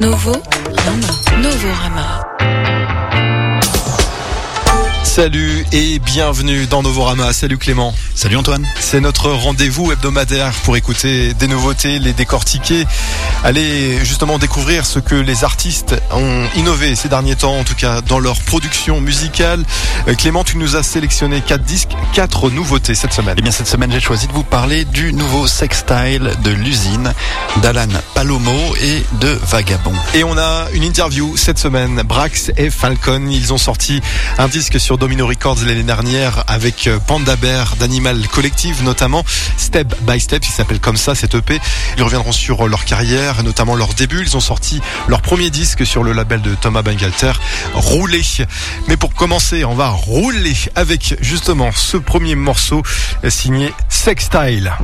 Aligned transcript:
Novo 0.00 0.32
Rama. 0.32 1.42
Novo 1.42 1.68
Rama. 1.82 2.27
Salut 5.18 5.66
et 5.72 5.98
bienvenue 5.98 6.66
dans 6.66 6.84
Novorama. 6.84 7.32
Salut 7.32 7.58
Clément. 7.58 7.92
Salut 8.14 8.36
Antoine. 8.36 8.64
C'est 8.78 9.00
notre 9.00 9.28
rendez-vous 9.30 9.90
hebdomadaire 9.90 10.52
pour 10.62 10.76
écouter 10.76 11.34
des 11.34 11.48
nouveautés, 11.48 11.98
les 11.98 12.12
décortiquer, 12.12 12.86
aller 13.42 13.98
justement 14.04 14.38
découvrir 14.38 14.86
ce 14.86 15.00
que 15.00 15.16
les 15.16 15.42
artistes 15.42 16.00
ont 16.12 16.46
innové 16.54 16.94
ces 16.94 17.08
derniers 17.08 17.34
temps, 17.34 17.58
en 17.58 17.64
tout 17.64 17.74
cas 17.74 18.00
dans 18.00 18.20
leur 18.20 18.38
production 18.42 19.00
musicale. 19.00 19.64
Euh, 20.06 20.14
Clément, 20.14 20.44
tu 20.44 20.56
nous 20.56 20.76
as 20.76 20.84
sélectionné 20.84 21.40
quatre 21.40 21.64
disques, 21.64 21.96
quatre 22.12 22.48
nouveautés 22.48 22.94
cette 22.94 23.12
semaine. 23.12 23.34
Eh 23.38 23.42
bien 23.42 23.50
cette 23.50 23.66
semaine, 23.66 23.90
j'ai 23.90 23.98
choisi 23.98 24.28
de 24.28 24.32
vous 24.32 24.44
parler 24.44 24.84
du 24.84 25.12
nouveau 25.12 25.48
sextile 25.48 26.30
de 26.44 26.50
l'usine 26.52 27.12
d'Alan 27.60 27.88
Palomo 28.14 28.76
et 28.80 29.02
de 29.20 29.36
Vagabond. 29.48 29.94
Et 30.14 30.22
on 30.22 30.38
a 30.38 30.66
une 30.74 30.84
interview 30.84 31.36
cette 31.36 31.58
semaine. 31.58 32.02
Brax 32.04 32.52
et 32.56 32.70
Falcon, 32.70 33.26
ils 33.28 33.52
ont 33.52 33.58
sorti 33.58 34.00
un 34.38 34.46
disque 34.46 34.78
sur 34.78 34.96
Domino 35.08 35.26
Records 35.26 35.64
l'année 35.64 35.84
dernière 35.84 36.44
avec 36.48 36.86
euh, 36.86 36.98
Panda 36.98 37.34
Bear 37.34 37.76
d'Animal 37.76 38.28
Collective 38.28 38.84
notamment 38.84 39.24
Step 39.56 39.94
by 40.02 40.20
Step 40.20 40.44
il 40.44 40.50
s'appelle 40.50 40.80
comme 40.80 40.98
ça 40.98 41.14
cet 41.14 41.34
EP 41.34 41.58
ils 41.96 42.02
reviendront 42.02 42.32
sur 42.32 42.68
leur 42.68 42.84
carrière 42.84 43.42
notamment 43.42 43.74
leur 43.74 43.94
début 43.94 44.20
ils 44.20 44.36
ont 44.36 44.40
sorti 44.40 44.82
leur 45.08 45.22
premier 45.22 45.48
disque 45.48 45.86
sur 45.86 46.04
le 46.04 46.12
label 46.12 46.42
de 46.42 46.54
Thomas 46.54 46.82
Bangalter 46.82 47.32
Rouler 47.72 48.20
mais 48.86 48.98
pour 48.98 49.14
commencer 49.14 49.64
on 49.64 49.74
va 49.74 49.88
rouler 49.88 50.52
avec 50.74 51.16
justement 51.22 51.72
ce 51.72 51.96
premier 51.96 52.34
morceau 52.34 52.82
euh, 53.24 53.30
signé 53.30 53.72
Sextile 53.88 54.74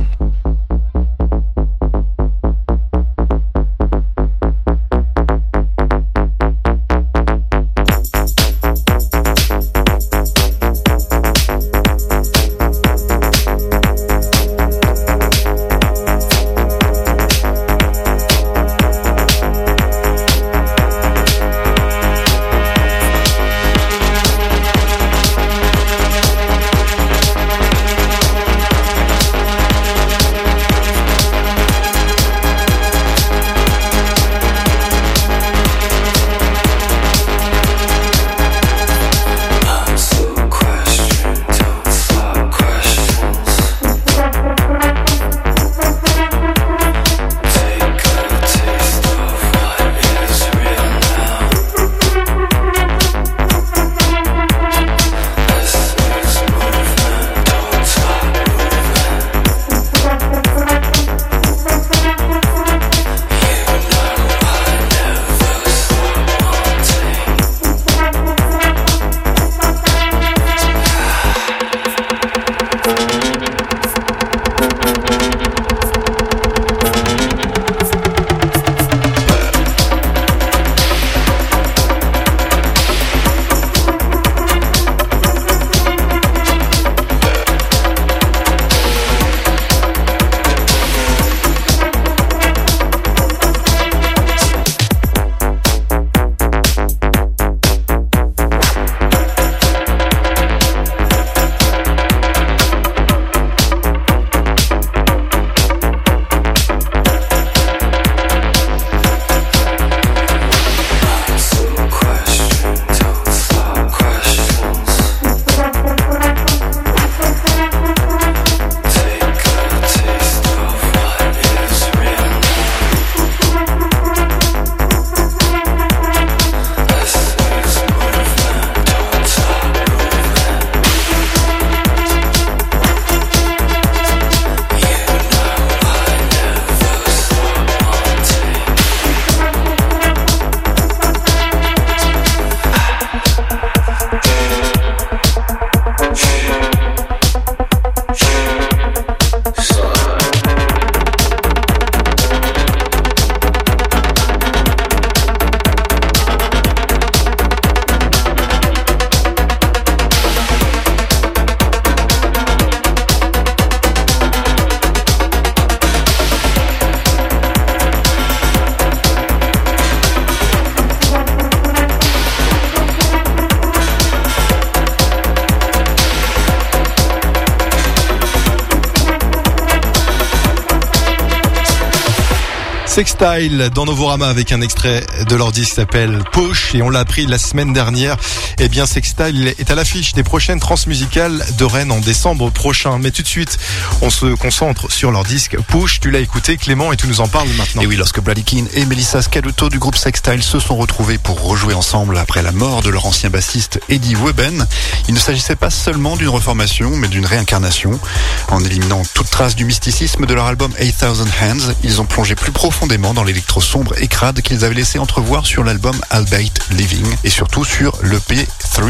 Sextile 182.95 183.71
dans 183.75 183.83
Novorama 183.83 184.29
avec 184.29 184.53
un 184.53 184.61
extrait 184.61 185.05
de 185.27 185.35
leur 185.35 185.51
disque 185.51 185.73
s'appelle 185.73 186.23
Push 186.31 186.75
et 186.75 186.81
on 186.81 186.89
l'a 186.89 187.01
appris 187.01 187.25
la 187.25 187.37
semaine 187.37 187.73
dernière. 187.73 188.15
Eh 188.57 188.69
bien, 188.69 188.85
Sextile 188.85 189.53
est 189.59 189.69
à 189.69 189.75
l'affiche 189.75 190.13
des 190.13 190.23
prochaines 190.23 190.61
transmusicales 190.61 191.45
de 191.57 191.65
Rennes 191.65 191.91
en 191.91 191.99
décembre 191.99 192.49
prochain. 192.51 192.97
Mais 192.97 193.11
tout 193.11 193.21
de 193.21 193.27
suite, 193.27 193.57
on 194.01 194.09
se 194.09 194.27
concentre 194.35 194.89
sur 194.89 195.11
leur 195.11 195.25
disque 195.25 195.57
Push. 195.67 195.99
Tu 195.99 196.09
l'as 196.09 196.21
écouté, 196.21 196.55
Clément, 196.55 196.93
et 196.93 196.95
tu 196.95 197.07
nous 197.07 197.19
en 197.19 197.27
parles 197.27 197.49
maintenant. 197.57 197.81
Et 197.81 197.85
oui, 197.85 197.97
lorsque 197.97 198.21
Bladikin 198.21 198.63
et 198.73 198.85
Melissa 198.85 199.21
Scaduto 199.21 199.67
du 199.67 199.77
groupe 199.77 199.97
Sextile 199.97 200.41
se 200.41 200.61
sont 200.61 200.77
retrouvés 200.77 201.17
pour 201.17 201.41
rejouer 201.41 201.73
ensemble 201.73 202.17
après 202.17 202.43
la 202.43 202.53
mort 202.53 202.81
de 202.81 202.91
leur 202.91 203.05
ancien 203.05 203.29
bassiste 203.29 203.81
Eddie 203.89 204.15
Weben, 204.15 204.65
il 205.09 205.13
ne 205.13 205.19
s'agissait 205.19 205.57
pas 205.57 205.69
seulement 205.69 206.15
d'une 206.15 206.29
reformation, 206.29 206.91
mais 206.95 207.09
d'une 207.09 207.25
réincarnation. 207.25 207.99
En 208.47 208.63
éliminant 208.63 209.01
toute 209.13 209.29
trace 209.29 209.57
du 209.57 209.65
mysticisme 209.65 210.25
de 210.25 210.33
leur 210.33 210.45
album 210.45 210.71
8000 210.79 211.25
Hands, 211.41 211.73
ils 211.83 211.99
ont 211.99 212.05
plongé 212.05 212.35
plus 212.35 212.53
profondément 212.53 212.84
dans 212.87 213.23
l'électro 213.23 213.61
sombre 213.61 213.93
et 213.99 214.07
crade 214.07 214.41
qu'ils 214.41 214.63
avaient 214.63 214.75
laissé 214.75 214.99
entrevoir 214.99 215.45
sur 215.45 215.63
l'album 215.63 215.99
Albeit 216.11 216.53
Living 216.69 217.05
et 217.23 217.29
surtout 217.31 217.65
sur 217.65 217.97
l'EP 218.03 218.47
3. 218.59 218.85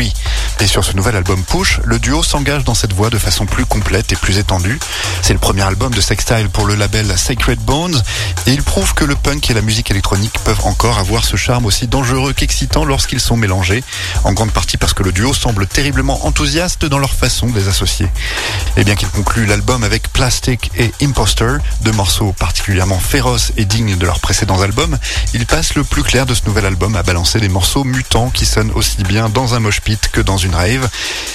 Et 0.59 0.67
sur 0.67 0.83
ce 0.83 0.93
nouvel 0.93 1.15
album 1.15 1.41
Push, 1.43 1.79
le 1.85 1.97
duo 1.97 2.21
s'engage 2.21 2.65
dans 2.65 2.73
cette 2.73 2.91
voie 2.91 3.09
de 3.09 3.17
façon 3.17 3.45
plus 3.45 3.65
complète 3.65 4.11
et 4.11 4.15
plus 4.17 4.37
étendue. 4.37 4.79
C'est 5.21 5.33
le 5.33 5.39
premier 5.39 5.61
album 5.61 5.93
de 5.93 6.01
Sextile 6.01 6.49
pour 6.49 6.65
le 6.65 6.75
label 6.75 7.17
Sacred 7.17 7.59
Bones 7.59 8.01
et 8.47 8.51
il 8.51 8.63
prouve 8.63 8.93
que 8.95 9.05
le 9.05 9.15
punk 9.15 9.49
et 9.49 9.53
la 9.53 9.61
musique 9.61 9.91
électronique 9.91 10.39
peuvent 10.43 10.65
encore 10.65 10.99
avoir 10.99 11.23
ce 11.23 11.37
charme 11.37 11.65
aussi 11.65 11.87
dangereux 11.87 12.33
qu'excitant 12.33 12.83
lorsqu'ils 12.83 13.21
sont 13.21 13.37
mélangés, 13.37 13.83
en 14.25 14.33
grande 14.33 14.51
partie 14.51 14.77
parce 14.77 14.93
que 14.93 15.03
le 15.03 15.13
duo 15.13 15.33
semble 15.33 15.67
terriblement 15.67 16.25
enthousiaste 16.25 16.85
dans 16.85 16.99
leur 16.99 17.13
façon 17.13 17.47
de 17.47 17.57
les 17.57 17.69
associer. 17.69 18.07
Et 18.75 18.83
bien 18.83 18.95
qu'il 18.95 19.09
conclut 19.09 19.45
l'album 19.45 19.83
avec 19.83 20.11
Plastic 20.11 20.71
et 20.77 20.91
Imposter, 21.01 21.57
deux 21.81 21.93
morceaux 21.93 22.33
particulièrement 22.37 22.99
féroces 22.99 23.53
et 23.57 23.65
dignes 23.65 23.84
de 23.93 24.05
leurs 24.05 24.19
précédents 24.19 24.61
albums, 24.61 24.97
ils 25.33 25.45
passent 25.45 25.75
le 25.75 25.83
plus 25.83 26.01
clair 26.01 26.25
de 26.25 26.33
ce 26.33 26.41
nouvel 26.47 26.65
album 26.65 26.95
à 26.95 27.03
balancer 27.03 27.39
des 27.39 27.49
morceaux 27.49 27.83
mutants 27.83 28.31
qui 28.31 28.47
sonnent 28.47 28.71
aussi 28.71 29.03
bien 29.03 29.29
dans 29.29 29.53
un 29.53 29.59
mosh 29.59 29.81
pit 29.81 30.09
que 30.11 30.21
dans 30.21 30.37
une 30.37 30.55
rave. 30.55 30.89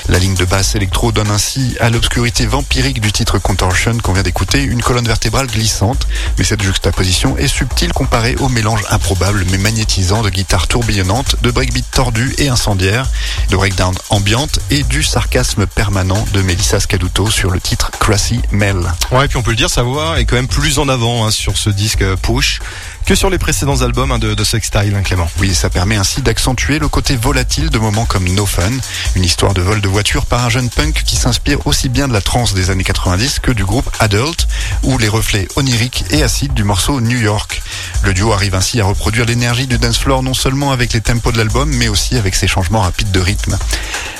La 0.08 0.18
ligne 0.18 0.34
de 0.34 0.44
basse 0.44 0.74
électro 0.74 1.12
donne 1.12 1.30
ainsi 1.30 1.76
à 1.80 1.88
l'obscurité 1.88 2.46
vampirique 2.46 3.00
du 3.00 3.12
titre 3.12 3.38
Contortion 3.38 3.96
qu'on 3.98 4.12
vient 4.12 4.24
d'écouter 4.24 4.62
une 4.62 4.82
colonne 4.82 5.06
vertébrale 5.06 5.46
glissante, 5.46 6.08
mais 6.36 6.44
cette 6.44 6.62
juxtaposition 6.62 7.38
est 7.38 7.46
subtile 7.46 7.92
comparée 7.92 8.34
au 8.40 8.48
mélange 8.48 8.82
improbable 8.90 9.44
mais 9.50 9.58
magnétisant 9.58 10.22
de 10.22 10.30
guitare 10.30 10.66
tourbillonnante, 10.66 11.36
de 11.42 11.50
breakbeat 11.50 11.88
tordu 11.92 12.34
et 12.38 12.48
incendiaire, 12.48 13.08
de 13.50 13.56
breakdown 13.56 13.94
ambiante 14.08 14.58
et 14.70 14.82
du 14.82 15.02
sarcasme 15.02 15.66
permanent 15.66 16.26
de 16.32 16.42
Melissa 16.42 16.80
Scaduto 16.80 17.30
sur 17.30 17.50
le 17.50 17.60
titre 17.60 17.90
Crassy 18.00 18.40
Mel. 18.50 18.80
Ouais, 19.12 19.26
et 19.26 19.28
puis 19.28 19.36
on 19.36 19.42
peut 19.42 19.50
le 19.50 19.56
dire, 19.56 19.70
sa 19.70 19.82
voix 19.82 20.18
est 20.18 20.24
quand 20.24 20.36
même 20.36 20.48
plus 20.48 20.78
en 20.78 20.88
avant 20.88 21.26
hein, 21.26 21.30
sur 21.30 21.56
ce 21.56 21.70
disque 21.70 22.04
Push 22.40 22.58
que 23.06 23.14
sur 23.14 23.30
les 23.30 23.38
précédents 23.38 23.82
albums 23.82 24.12
hein, 24.12 24.18
de, 24.18 24.34
de 24.34 24.44
Sextile, 24.44 24.94
hein, 24.96 25.02
Clément. 25.02 25.28
Oui, 25.40 25.54
ça 25.54 25.70
permet 25.70 25.96
ainsi 25.96 26.22
d'accentuer 26.22 26.78
le 26.78 26.88
côté 26.88 27.16
volatile 27.16 27.70
de 27.70 27.78
moments 27.78 28.04
comme 28.04 28.28
No 28.28 28.46
Fun, 28.46 28.70
une 29.16 29.24
histoire 29.24 29.54
de 29.54 29.60
vol 29.60 29.80
de 29.80 29.88
voiture 29.88 30.26
par 30.26 30.44
un 30.44 30.48
jeune 30.48 30.70
punk 30.70 31.02
qui 31.04 31.16
s'inspire 31.16 31.66
aussi 31.66 31.88
bien 31.88 32.08
de 32.08 32.12
la 32.12 32.20
trance 32.20 32.54
des 32.54 32.70
années 32.70 32.84
90 32.84 33.40
que 33.40 33.50
du 33.52 33.64
groupe 33.64 33.90
Adult, 33.98 34.46
ou 34.82 34.98
les 34.98 35.08
reflets 35.08 35.48
oniriques 35.56 36.04
et 36.10 36.22
acides 36.22 36.54
du 36.54 36.64
morceau 36.64 37.00
New 37.00 37.18
York. 37.18 37.62
Le 38.02 38.14
duo 38.14 38.32
arrive 38.32 38.54
ainsi 38.54 38.80
à 38.80 38.84
reproduire 38.84 39.26
l'énergie 39.26 39.66
du 39.66 39.78
dance 39.78 39.98
floor 39.98 40.22
non 40.22 40.34
seulement 40.34 40.72
avec 40.72 40.92
les 40.92 41.00
tempos 41.00 41.32
de 41.32 41.38
l'album, 41.38 41.70
mais 41.74 41.88
aussi 41.88 42.16
avec 42.16 42.34
ses 42.34 42.46
changements 42.46 42.80
rapides 42.80 43.10
de 43.10 43.20
rythme. 43.20 43.58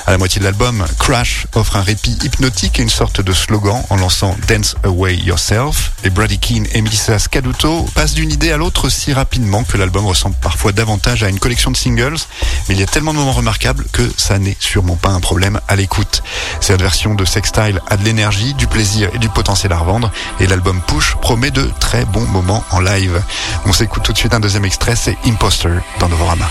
À 0.07 0.11
la 0.11 0.17
moitié 0.17 0.39
de 0.39 0.45
l'album, 0.45 0.85
Crash 0.99 1.45
offre 1.53 1.75
un 1.75 1.83
répit 1.83 2.17
hypnotique 2.23 2.79
et 2.79 2.81
une 2.81 2.89
sorte 2.89 3.21
de 3.21 3.33
slogan 3.33 3.83
en 3.89 3.97
lançant 3.97 4.35
Dance 4.47 4.75
Away 4.83 5.15
Yourself. 5.15 5.91
Et 6.03 6.09
Brady 6.09 6.39
Keane 6.39 6.67
et 6.73 6.81
Melissa 6.81 7.19
Scaduto 7.19 7.85
passent 7.93 8.15
d'une 8.15 8.31
idée 8.31 8.51
à 8.51 8.57
l'autre 8.57 8.70
si 8.89 9.13
rapidement 9.13 9.63
que 9.63 9.77
l'album 9.77 10.05
ressemble 10.05 10.35
parfois 10.41 10.71
davantage 10.71 11.23
à 11.23 11.29
une 11.29 11.39
collection 11.39 11.71
de 11.71 11.77
singles. 11.77 12.17
Mais 12.67 12.75
il 12.75 12.79
y 12.79 12.83
a 12.83 12.87
tellement 12.87 13.13
de 13.13 13.19
moments 13.19 13.31
remarquables 13.31 13.85
que 13.91 14.09
ça 14.17 14.39
n'est 14.39 14.57
sûrement 14.59 14.95
pas 14.95 15.09
un 15.09 15.19
problème 15.19 15.59
à 15.67 15.75
l'écoute. 15.75 16.23
Cette 16.59 16.81
version 16.81 17.13
de 17.13 17.25
Sextile 17.25 17.81
a 17.87 17.97
de 17.97 18.03
l'énergie, 18.03 18.53
du 18.53 18.67
plaisir 18.67 19.09
et 19.13 19.19
du 19.19 19.29
potentiel 19.29 19.71
à 19.73 19.77
revendre. 19.77 20.11
Et 20.39 20.47
l'album 20.47 20.81
Push 20.81 21.15
promet 21.21 21.51
de 21.51 21.69
très 21.79 22.05
bons 22.05 22.25
moments 22.25 22.63
en 22.71 22.79
live. 22.79 23.21
On 23.65 23.73
s'écoute 23.73 24.03
tout 24.03 24.13
de 24.13 24.17
suite 24.17 24.33
un 24.33 24.39
deuxième 24.39 24.65
extrait, 24.65 24.95
c'est 24.95 25.17
Imposter 25.25 25.79
dans 25.99 26.09
Novorama. 26.09 26.49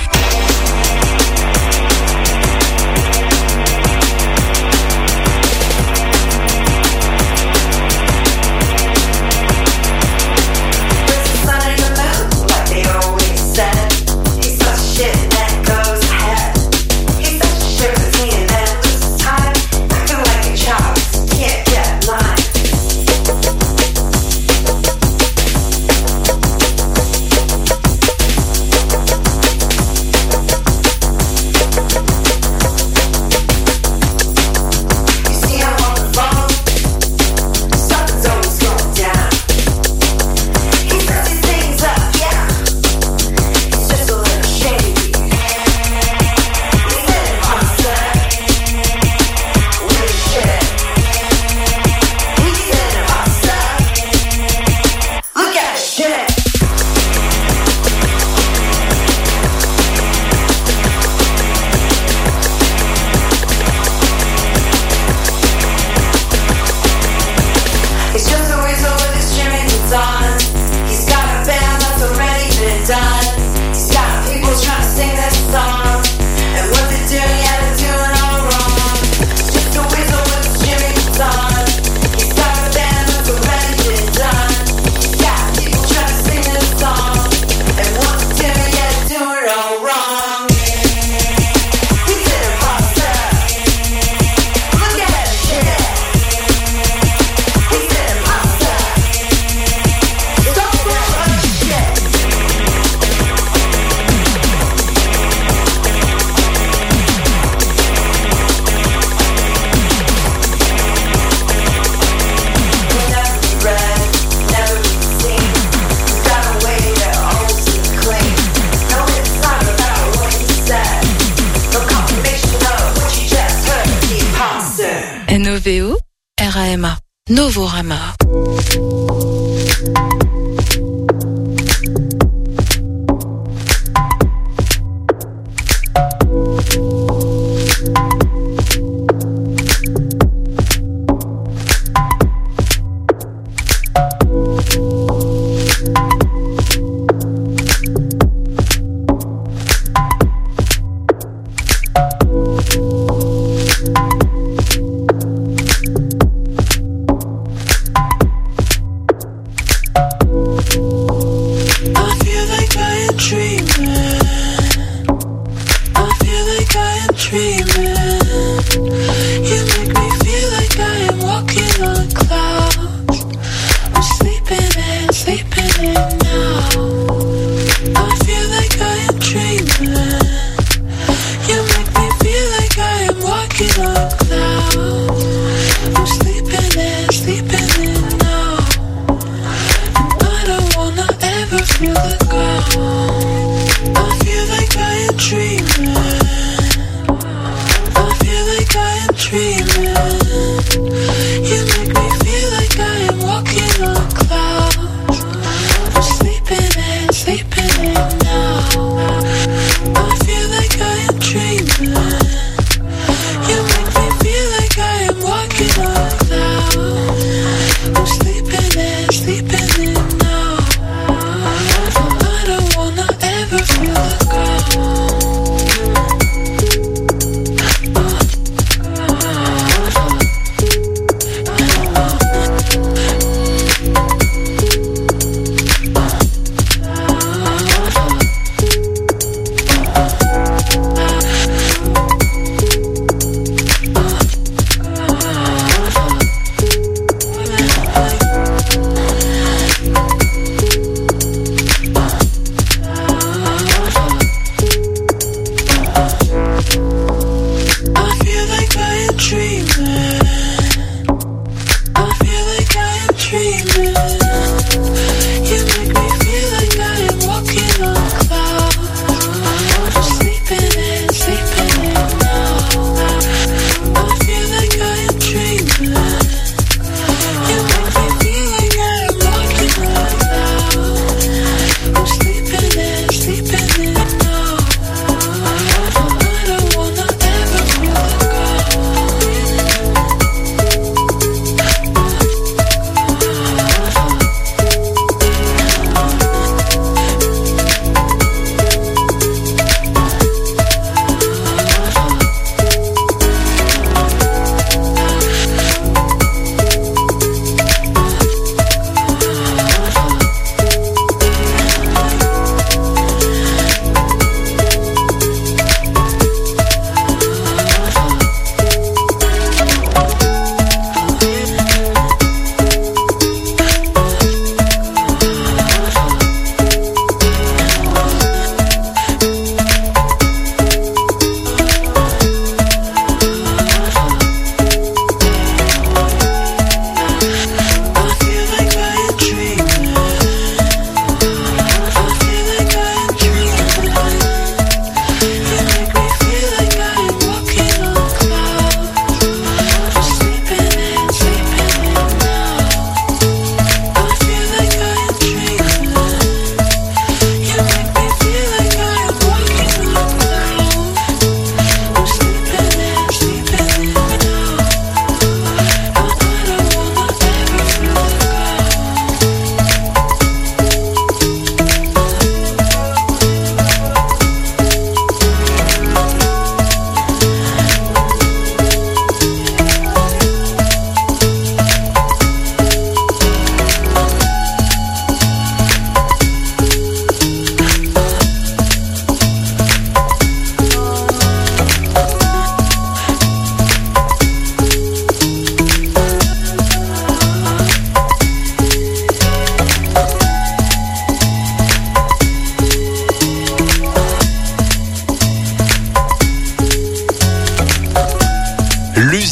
give 183.61 183.79
up. 183.81 184.20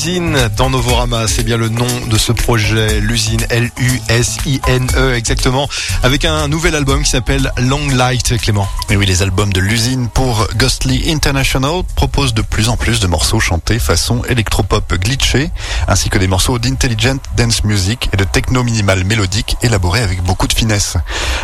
L'usine 0.08 0.48
dans 0.56 0.70
Novorama, 0.70 1.28
c'est 1.28 1.42
bien 1.42 1.58
le 1.58 1.68
nom 1.68 1.86
de 2.06 2.16
ce 2.16 2.32
projet. 2.32 2.98
L'usine 2.98 3.44
L-U-S-I-N-E 3.50 5.14
exactement. 5.14 5.68
Avec 6.02 6.24
un 6.24 6.48
nouvel 6.48 6.74
album 6.74 7.02
qui 7.02 7.10
s'appelle 7.10 7.52
Long 7.58 7.86
Light, 7.88 8.38
Clément. 8.38 8.66
Et 8.88 8.96
oui, 8.96 9.04
les 9.04 9.20
albums 9.20 9.52
de 9.52 9.60
l'usine 9.60 10.08
pour 10.08 10.48
Ghostly 10.56 11.12
International 11.12 11.82
proposent 11.94 12.32
de 12.32 12.40
plus 12.40 12.70
en 12.70 12.78
plus 12.78 13.00
de 13.00 13.06
morceaux 13.06 13.38
chantés 13.38 13.78
façon 13.78 14.22
électropop 14.24 14.94
glitché, 14.94 15.50
ainsi 15.88 16.08
que 16.08 16.16
des 16.16 16.26
morceaux 16.26 16.58
d'intelligent 16.58 17.18
dance 17.36 17.64
music 17.64 18.08
et 18.14 18.16
de 18.16 18.24
techno 18.24 18.64
minimal 18.64 19.04
mélodique 19.04 19.58
élaborés 19.60 20.00
avec 20.00 20.22
beaucoup 20.22 20.46
de 20.46 20.54
finesse. 20.54 20.96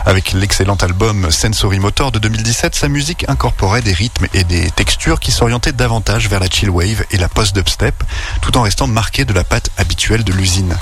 Avec 0.06 0.32
l'excellent 0.32 0.76
album 0.76 1.30
Sensory 1.30 1.80
Motor 1.80 2.12
de 2.12 2.18
2017, 2.18 2.74
sa 2.74 2.88
musique 2.88 3.26
incorporait 3.28 3.82
des 3.82 3.92
rythmes 3.92 4.26
et 4.32 4.44
des 4.44 4.70
textures 4.70 5.20
qui 5.20 5.32
s'orientaient 5.32 5.72
davantage 5.72 6.30
vers 6.30 6.40
la 6.40 6.48
chill 6.48 6.70
wave 6.70 7.04
et 7.10 7.18
la 7.18 7.28
post-dubstep, 7.28 7.94
tout 8.40 8.53
en 8.56 8.62
restant 8.62 8.86
marqué 8.86 9.24
de 9.24 9.32
la 9.32 9.44
patte 9.44 9.70
habituelle 9.76 10.24
de 10.24 10.32
l'usine. 10.32 10.76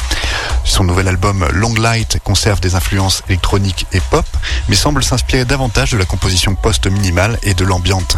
Son 0.65 0.85
nouvel 0.85 1.09
album 1.09 1.47
Long 1.53 1.75
Light 1.75 2.19
conserve 2.23 2.61
des 2.61 2.75
influences 2.75 3.23
électroniques 3.29 3.87
et 3.93 4.01
pop, 4.01 4.27
mais 4.69 4.77
semble 4.77 5.03
s'inspirer 5.03 5.45
davantage 5.45 5.93
de 5.93 5.99
la 5.99 6.05
composition 6.05 6.55
post-minimale 6.55 7.39
et 7.43 7.55
de 7.55 7.65
l'ambiante. 7.65 8.17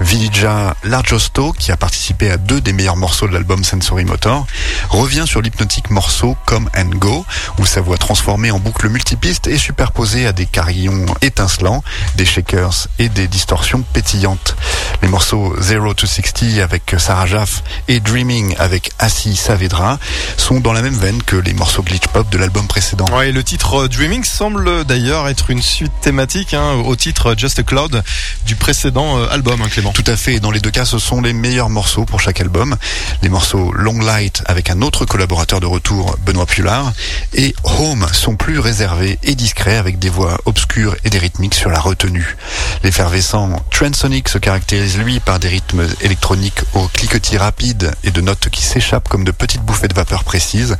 Vilija 0.00 0.74
Larjosto, 0.84 1.52
qui 1.52 1.72
a 1.72 1.76
participé 1.76 2.30
à 2.30 2.36
deux 2.36 2.60
des 2.60 2.72
meilleurs 2.72 2.96
morceaux 2.96 3.28
de 3.28 3.32
l'album 3.32 3.64
Sensory 3.64 4.04
Motor, 4.04 4.46
revient 4.88 5.24
sur 5.26 5.42
l'hypnotique 5.42 5.90
morceau 5.90 6.36
Come 6.46 6.70
and 6.76 6.96
Go, 6.96 7.24
où 7.58 7.66
sa 7.66 7.80
voix 7.80 7.98
transformée 7.98 8.50
en 8.50 8.58
boucle 8.58 8.88
multipiste 8.88 9.46
est 9.46 9.58
superposée 9.58 10.26
à 10.26 10.32
des 10.32 10.46
carillons 10.46 11.06
étincelants, 11.20 11.84
des 12.16 12.24
shakers 12.24 12.88
et 12.98 13.08
des 13.08 13.28
distorsions 13.28 13.82
pétillantes. 13.92 14.56
Les 15.02 15.08
morceaux 15.08 15.54
Zero 15.60 15.94
to 15.94 16.06
60 16.06 16.60
avec 16.62 16.94
Sarah 16.98 17.26
Jaff 17.26 17.62
et 17.88 18.00
Dreaming 18.00 18.56
avec 18.60 18.90
Assi 18.98 19.34
Saavedra 19.34 19.98
sont 20.36 20.60
dans 20.60 20.72
la 20.72 20.82
même 20.82 20.94
veine 20.94 21.22
que 21.22 21.36
les 21.36 21.54
morceaux 21.54 21.82
glitch 21.82 22.06
pop 22.08 22.28
de 22.30 22.38
l'album 22.38 22.66
précédent. 22.66 23.06
Ouais, 23.16 23.32
le 23.32 23.42
titre 23.42 23.88
Dreaming 23.88 24.22
semble 24.22 24.84
d'ailleurs 24.84 25.28
être 25.28 25.50
une 25.50 25.62
suite 25.62 25.92
thématique 26.02 26.54
hein, 26.54 26.74
au 26.84 26.94
titre 26.94 27.34
Just 27.36 27.58
a 27.58 27.62
Cloud 27.62 28.02
du 28.46 28.56
précédent 28.56 29.18
euh, 29.18 29.28
album, 29.30 29.62
hein, 29.62 29.68
Clément. 29.70 29.92
Tout 29.92 30.04
à 30.06 30.16
fait. 30.16 30.40
Dans 30.40 30.50
les 30.50 30.60
deux 30.60 30.70
cas, 30.70 30.84
ce 30.84 30.98
sont 30.98 31.22
les 31.22 31.32
meilleurs 31.32 31.70
morceaux 31.70 32.04
pour 32.04 32.20
chaque 32.20 32.40
album. 32.40 32.76
Les 33.22 33.28
morceaux 33.28 33.72
Long 33.72 33.98
Light 33.98 34.42
avec 34.46 34.70
un 34.70 34.82
autre 34.82 35.06
collaborateur 35.06 35.60
de 35.60 35.66
retour, 35.66 36.16
Benoît 36.26 36.46
Pulard, 36.46 36.92
et 37.32 37.54
Home 37.64 38.06
sont 38.12 38.36
plus 38.36 38.58
réservés 38.58 39.18
et 39.22 39.34
discrets 39.34 39.76
avec 39.76 39.98
des 39.98 40.10
voix 40.10 40.38
obscures 40.44 40.96
et 41.04 41.10
des 41.10 41.18
rythmiques 41.18 41.54
sur 41.54 41.70
la 41.70 41.80
retenue. 41.80 42.36
L'effervescent 42.82 43.64
Transonic 43.70 44.28
se 44.28 44.38
caractérise 44.38 44.98
lui 44.98 45.20
par 45.20 45.38
des 45.38 45.48
rythmes 45.48 45.86
électroniques 46.02 46.60
au 46.74 46.88
cliquetis 46.88 47.38
rapide 47.38 47.92
et 48.04 48.10
de 48.10 48.20
notes 48.20 48.49
qui 48.50 48.62
s'échappent 48.62 49.08
comme 49.08 49.24
de 49.24 49.30
petites 49.30 49.62
bouffées 49.62 49.88
de 49.88 49.94
vapeur 49.94 50.24
précises, 50.24 50.76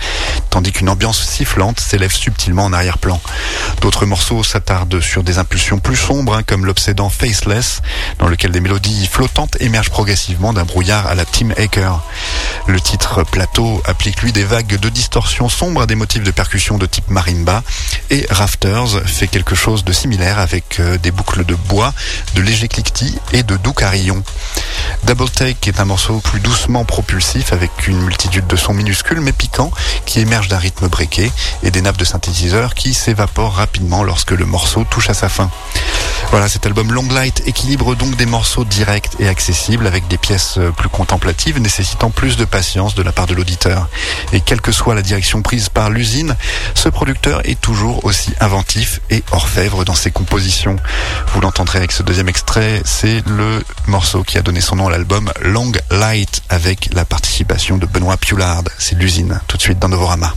tandis 0.51 0.73
qu'une 0.73 0.89
ambiance 0.89 1.23
sifflante 1.23 1.81
s'élève 1.81 2.13
subtilement 2.13 2.65
en 2.65 2.73
arrière-plan. 2.73 3.21
D'autres 3.81 4.07
morceaux 4.07 4.43
s'attardent 4.43 5.01
sur 5.01 5.23
des 5.23 5.39
impulsions 5.39 5.79
plus 5.79 5.97
sombres, 5.97 6.35
hein, 6.35 6.43
comme 6.43 6.67
l'obsédant 6.67 7.11
Faceless, 7.11 7.83
dans 8.19 8.29
lequel 8.29 8.53
des 8.53 8.61
mélodies 8.61 9.07
flottantes 9.07 9.57
émergent 9.61 9.91
progressivement 9.91 10.53
d'un 10.53 10.65
brouillard 10.65 11.07
à 11.07 11.15
la 11.15 11.25
Tim 11.25 11.51
Aker. 11.57 12.01
Le 12.67 12.81
titre 12.81 13.25
Plateau 13.25 13.83
applique 13.87 14.23
lui 14.23 14.33
des 14.33 14.45
vagues 14.45 14.79
de 14.79 14.89
distorsion 14.89 15.49
sombre 15.49 15.83
à 15.83 15.87
des 15.87 15.95
motifs 15.95 16.23
de 16.23 16.31
percussion 16.31 16.79
de 16.79 16.87
type 16.87 17.09
marimba, 17.09 17.63
et 18.11 18.27
Rafters 18.31 19.07
fait 19.07 19.29
quelque 19.29 19.55
chose 19.55 19.85
de 19.85 19.93
similaire 19.93 20.39
avec 20.39 20.81
euh, 20.81 20.99
des 20.99 21.11
boucles 21.11 21.45
de 21.45 21.55
bois, 21.55 21.93
de 22.35 22.43
légers 22.43 22.69
cliquetis 22.69 23.19
et 23.33 23.43
de 23.43 23.57
doux 23.57 23.73
carillons. 23.73 24.23
Double 25.05 25.31
Take 25.31 25.71
est 25.71 25.81
un 25.81 25.85
morceau 25.85 26.21
plus 26.21 26.41
doucement 26.41 26.85
propulsif 26.85 27.53
une 27.87 28.01
multitude 28.03 28.47
de 28.47 28.57
sons 28.57 28.75
minuscules 28.75 29.21
mais 29.21 29.33
piquants 29.33 29.71
qui 30.07 30.21
émergent 30.21 30.49
d'un 30.49 30.59
rythme 30.59 30.89
breaké 30.89 31.31
et 31.63 31.71
des 31.71 31.83
nappes 31.83 31.97
de 31.97 32.05
synthétiseurs 32.05 32.75
qui 32.75 32.95
s'évaporent 32.95 33.55
rapidement 33.55 34.03
lorsque 34.03 34.33
le 34.33 34.47
morceau 34.47 34.85
touche 34.85 35.11
à 35.11 35.15
sa 35.15 35.29
fin. 35.29 35.51
Voilà, 36.31 36.49
cet 36.49 36.67
album 36.67 36.93
Long 36.93 37.09
Light 37.13 37.43
équilibre 37.47 37.95
donc 37.97 38.17
des 38.17 38.27
morceaux 38.27 38.65
directs 38.65 39.11
et 39.19 39.29
accessibles 39.29 39.87
avec 39.87 40.07
des 40.09 40.19
pièces 40.19 40.59
plus 40.77 40.89
contemplatives 40.89 41.59
nécessitant 41.61 42.11
plus 42.11 42.37
de 42.37 42.45
patience 42.45 42.95
de 42.95 43.03
la 43.03 43.13
part 43.13 43.27
de 43.27 43.35
l'auditeur. 43.35 43.89
Et 44.33 44.41
quelle 44.41 44.61
que 44.61 44.73
soit 44.73 44.95
la 44.95 45.03
direction 45.03 45.43
prise 45.43 45.69
par 45.69 45.91
l'usine, 45.91 46.37
ce 46.75 46.89
producteur 46.89 47.41
est 47.45 47.61
toujours 47.61 48.05
aussi 48.05 48.33
inventif 48.41 49.01
et 49.11 49.23
orfèvre 49.33 49.85
dans 49.85 49.95
ses 49.95 50.11
compositions. 50.11 50.77
Vous 51.33 51.41
l'entendrez 51.41 51.79
avec 51.79 51.93
ce 51.93 52.03
deuxième 52.03 52.29
extrait, 52.29 52.83
c'est 52.85 53.27
le 53.27 53.65
morceau 53.87 54.23
qui 54.23 54.39
a 54.39 54.43
donné 54.43 54.61
son 54.61 54.77
nom 54.77 54.87
à 54.87 54.91
l'album 54.91 55.33
Long 55.43 55.73
Light 55.91 56.43
avec 56.49 56.91
la 56.93 57.05
participation 57.05 57.50
de 57.51 57.87
Benoît 57.87 58.17
Pulard. 58.17 58.63
C'est 58.79 58.95
l'usine, 58.95 59.41
tout 59.49 59.57
de 59.57 59.63
suite 59.63 59.81
dans 59.81 59.89
Novorama. 59.89 60.33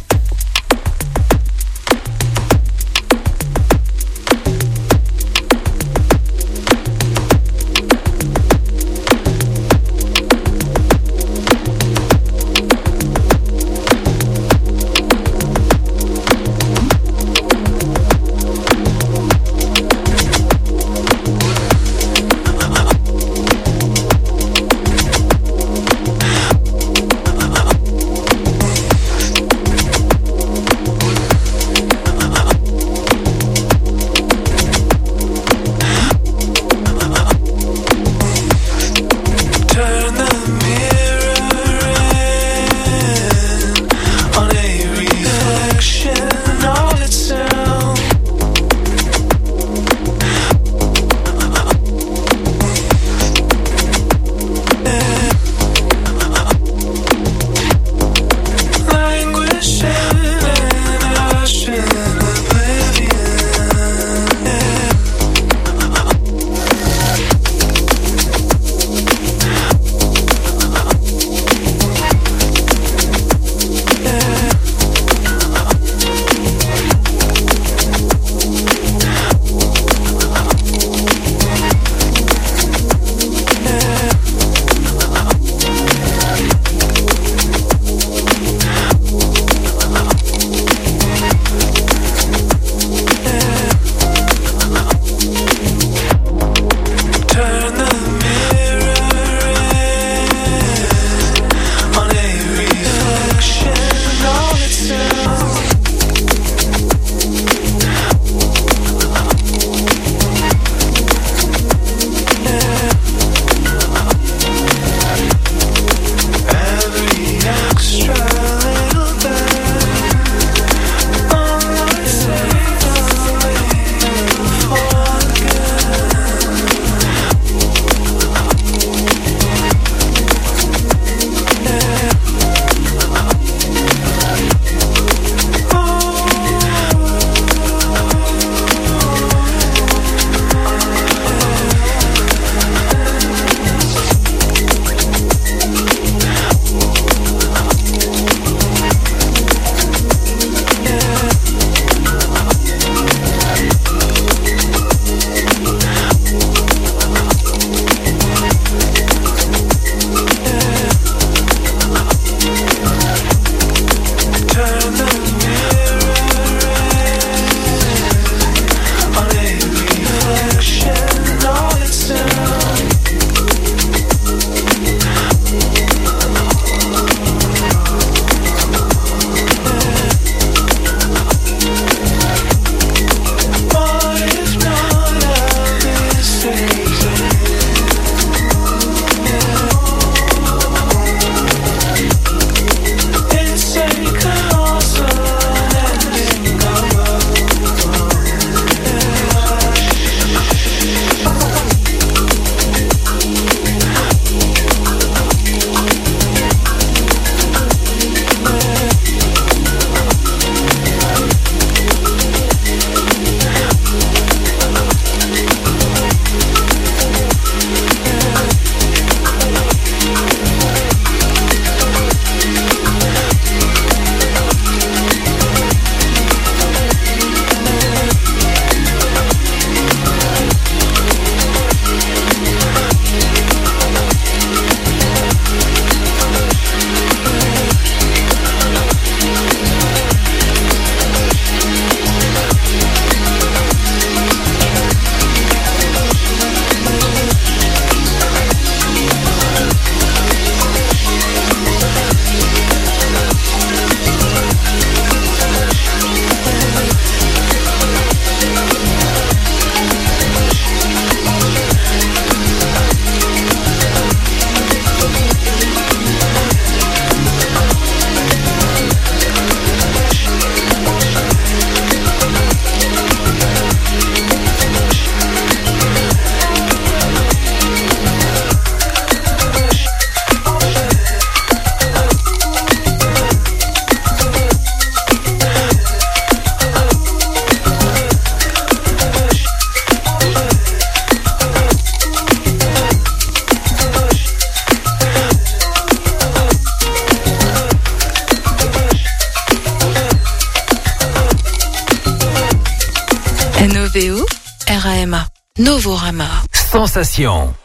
RAMA, 305.03 305.27
Novorama. 305.59 306.29
Sensation. 306.53 307.62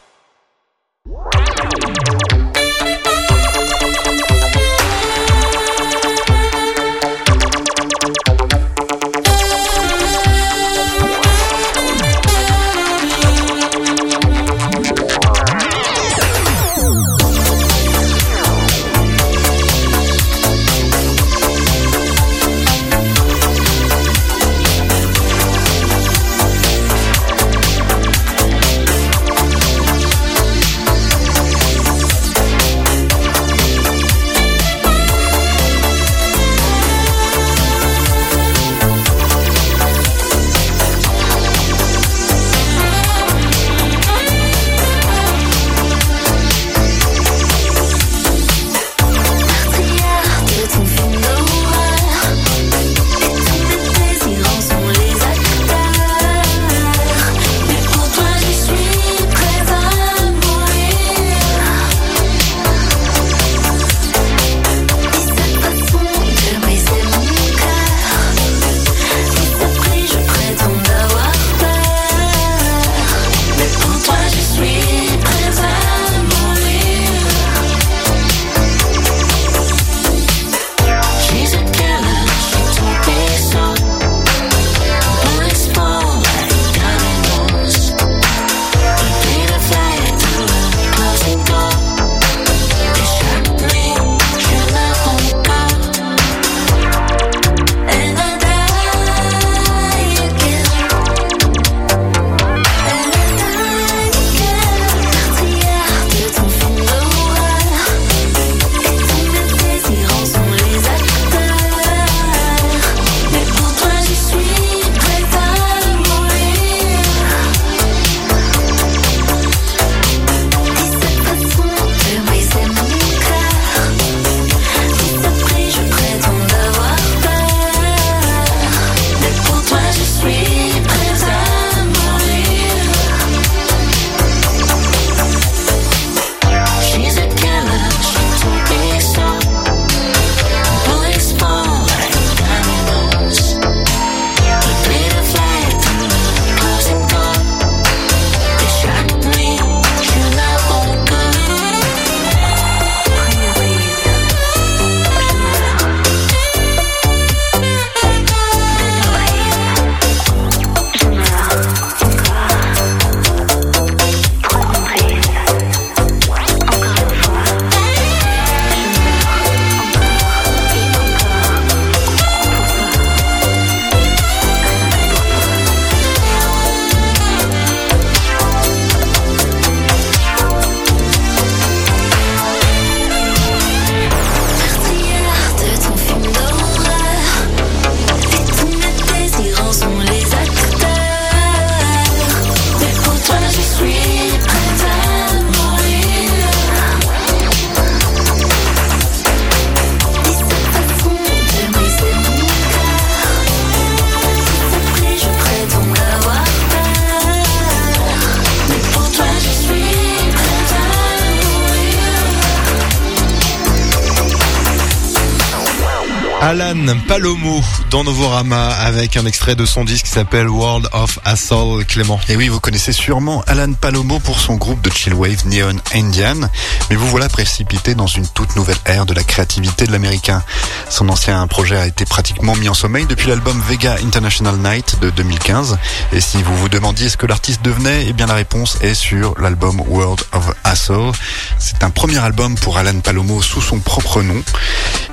Alan 216.41 216.97
Palomo 217.05 217.61
dans 217.89 218.05
Novorama 218.05 218.69
avec 218.69 219.17
un 219.17 219.25
extrait 219.25 219.55
de 219.55 219.65
son 219.65 219.83
disque 219.83 220.05
qui 220.05 220.11
s'appelle 220.11 220.47
World 220.47 220.87
of 220.93 221.19
Assault 221.25 221.83
Clément. 221.85 222.19
Et 222.29 222.37
oui, 222.37 222.47
vous 222.47 222.61
connaissez 222.61 222.93
sûrement 222.93 223.43
Alan 223.45 223.73
Palomo 223.73 224.19
pour 224.19 224.39
son 224.39 224.55
groupe 224.55 224.81
de 224.81 224.89
chillwave 224.89 225.45
Neon 225.45 225.75
Indian, 225.93 226.49
mais 226.89 226.95
vous 226.95 227.07
voilà 227.07 227.27
précipité 227.27 227.93
dans 227.93 228.07
une 228.07 228.25
toute 228.25 228.55
nouvelle 228.55 228.77
ère 228.85 229.05
de 229.05 229.13
la 229.13 229.23
créativité 229.23 229.85
de 229.85 229.91
l'américain. 229.91 230.41
Son 230.89 231.09
ancien 231.09 231.45
projet 231.47 231.75
a 231.75 231.85
été 231.85 232.05
pratiquement 232.05 232.55
mis 232.55 232.69
en 232.69 232.73
sommeil 232.73 233.05
depuis 233.05 233.27
l'album 233.27 233.61
Vega 233.67 233.97
International 234.05 234.55
Night 234.55 234.97
de 235.01 235.09
2015. 235.09 235.77
Et 236.13 236.21
si 236.21 236.41
vous 236.41 236.55
vous 236.55 236.69
demandiez 236.69 237.09
ce 237.09 237.17
que 237.17 237.25
l'artiste 237.25 237.61
devenait, 237.63 238.05
eh 238.07 238.13
bien 238.13 238.27
la 238.27 238.35
réponse 238.35 238.77
est 238.81 238.93
sur 238.93 239.35
l'album 239.39 239.81
World 239.87 240.21
of 240.31 240.51
Assault. 240.63 241.11
C'est 241.57 241.83
un 241.83 241.89
premier 241.89 242.19
album 242.19 242.55
pour 242.55 242.77
Alan 242.77 242.99
Palomo 243.01 243.41
sous 243.41 243.61
son 243.61 243.79
propre 243.79 244.21
nom. 244.21 244.41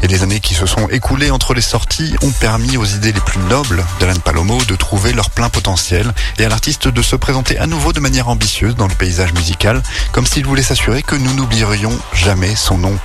Et 0.02 0.08
les 0.08 0.22
années 0.22 0.40
qui 0.40 0.54
se 0.54 0.66
sont 0.66 0.88
écoulées 0.88 1.30
entre 1.30 1.54
les 1.54 1.60
sorties 1.60 2.14
ont 2.22 2.30
permis 2.30 2.76
aux 2.76 2.84
idées 2.84 3.12
les 3.12 3.20
plus 3.20 3.40
nobles 3.48 3.84
d'Alan 3.98 4.18
Palomo 4.20 4.58
de 4.68 4.76
trouver 4.76 5.12
leur 5.12 5.30
plein 5.30 5.48
potentiel 5.48 6.12
et 6.38 6.44
à 6.44 6.48
l'artiste 6.48 6.88
de 6.88 7.02
se 7.02 7.16
présenter 7.16 7.58
à 7.58 7.66
nouveau 7.66 7.92
de 7.92 8.00
manière 8.00 8.28
ambitieuse 8.28 8.76
dans 8.76 8.86
le 8.86 8.94
paysage 8.94 9.32
musical, 9.32 9.82
comme 10.12 10.26
s'il 10.26 10.44
voulait 10.44 10.62
s'assurer 10.62 11.02
que 11.02 11.16
nous 11.16 11.32
n'oublierions 11.34 11.96
jamais 12.12 12.54
son 12.54 12.78
nom. 12.78 12.96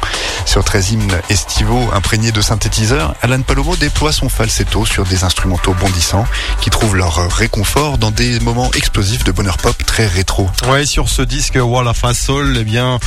Sur 0.46 0.64
13 0.64 0.92
hymnes 0.92 1.22
estivaux 1.30 1.90
imprégnés 1.94 2.32
de 2.32 2.42
synthétiseurs, 2.42 3.16
Alan 3.22 3.42
Palomo 3.42 3.76
déploie 3.76 4.12
son 4.12 4.30
falsetto 4.30 4.86
sur 4.86 5.06
des 5.06 5.24
instrumentaux 5.24 5.74
bondissants 5.74 6.26
qui 6.60 6.70
trouvent 6.70 6.96
leur 6.96 7.30
réconfort 7.32 7.98
dans 7.98 8.12
des 8.12 8.40
moments 8.40 8.72
explosifs 8.74 9.24
de 9.24 9.32
bonheur 9.32 9.58
pop 9.58 9.76
très 9.86 10.08
rétro. 10.08 10.50
Ouais, 10.70 10.86
sur 10.86 11.10
ce 11.10 11.22
disque 11.22 11.58
Wall 11.62 11.88
of 11.88 12.04
eh 12.04 12.64
bien, 12.64 13.00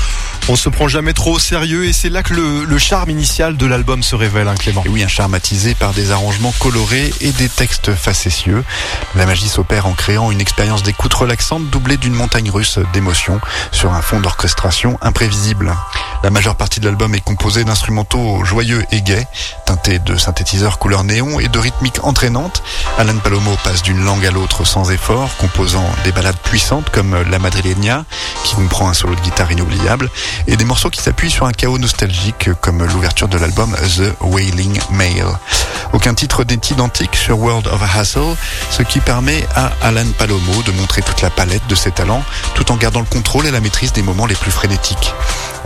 on 0.48 0.56
se 0.56 0.68
prend 0.68 0.88
jamais 0.88 1.12
trop 1.12 1.34
au 1.34 1.38
sérieux 1.38 1.84
et 1.84 1.92
c'est 1.92 2.08
là 2.08 2.22
que 2.22 2.34
le, 2.34 2.64
le 2.64 2.78
charme 2.78 3.10
initial 3.10 3.56
de 3.56 3.66
l'album 3.74 4.04
se 4.04 4.14
révèle, 4.14 4.46
hein, 4.46 4.54
Clément. 4.54 4.84
Oui, 4.88 5.02
un 5.02 5.08
charme 5.08 5.34
attisé 5.34 5.74
par 5.74 5.92
des 5.92 6.12
arrangements 6.12 6.54
colorés 6.60 7.12
et 7.20 7.32
des 7.32 7.48
textes 7.48 7.92
facétieux. 7.92 8.62
La 9.16 9.26
magie 9.26 9.48
s'opère 9.48 9.86
en 9.86 9.94
créant 9.94 10.30
une 10.30 10.40
expérience 10.40 10.84
d'écoute 10.84 11.12
relaxante 11.12 11.68
doublée 11.70 11.96
d'une 11.96 12.14
montagne 12.14 12.52
russe 12.52 12.78
d'émotions 12.92 13.40
sur 13.72 13.92
un 13.92 14.00
fond 14.00 14.20
d'orchestration 14.20 14.96
imprévisible. 15.02 15.74
La 16.22 16.30
majeure 16.30 16.54
partie 16.54 16.78
de 16.78 16.86
l'album 16.86 17.16
est 17.16 17.20
composée 17.20 17.64
d'instrumentaux 17.64 18.44
joyeux 18.44 18.84
et 18.92 19.02
gais, 19.02 19.26
teintés 19.66 19.98
de 19.98 20.16
synthétiseurs 20.16 20.78
couleur 20.78 21.02
néon 21.02 21.40
et 21.40 21.48
de 21.48 21.58
rythmiques 21.58 21.98
entraînantes. 22.04 22.62
Alan 22.96 23.18
Palomo 23.18 23.56
passe 23.64 23.82
d'une 23.82 24.04
langue 24.04 24.24
à 24.24 24.30
l'autre 24.30 24.64
sans 24.64 24.92
effort, 24.92 25.36
composant 25.38 25.84
des 26.04 26.12
ballades 26.12 26.38
puissantes 26.44 26.90
comme 26.90 27.16
La 27.28 27.40
Madrileña, 27.40 28.04
qui 28.44 28.54
comprend 28.54 28.88
un 28.88 28.94
solo 28.94 29.16
de 29.16 29.20
guitare 29.20 29.50
inoubliable, 29.50 30.10
et 30.46 30.56
des 30.56 30.64
morceaux 30.64 30.90
qui 30.90 31.02
s'appuient 31.02 31.30
sur 31.30 31.46
un 31.46 31.52
chaos 31.52 31.78
nostalgique 31.78 32.50
comme 32.60 32.84
l'ouverture 32.84 33.26
de 33.26 33.36
l'album 33.36 33.63
The 33.72 34.12
Wailing 34.20 34.78
Mail. 34.90 35.26
Aucun 35.92 36.14
titre 36.14 36.44
n'est 36.44 36.60
identique 36.70 37.14
sur 37.14 37.38
World 37.38 37.68
of 37.68 37.80
Hassle, 37.96 38.36
ce 38.70 38.82
qui 38.82 39.00
permet 39.00 39.46
à 39.54 39.70
Alan 39.80 40.06
Palomo 40.18 40.62
de 40.66 40.72
montrer 40.72 41.02
toute 41.02 41.22
la 41.22 41.30
palette 41.30 41.66
de 41.68 41.74
ses 41.74 41.92
talents 41.92 42.24
tout 42.54 42.72
en 42.72 42.76
gardant 42.76 43.00
le 43.00 43.06
contrôle 43.06 43.46
et 43.46 43.50
la 43.50 43.60
maîtrise 43.60 43.92
des 43.92 44.02
moments 44.02 44.26
les 44.26 44.34
plus 44.34 44.50
frénétiques. 44.50 45.14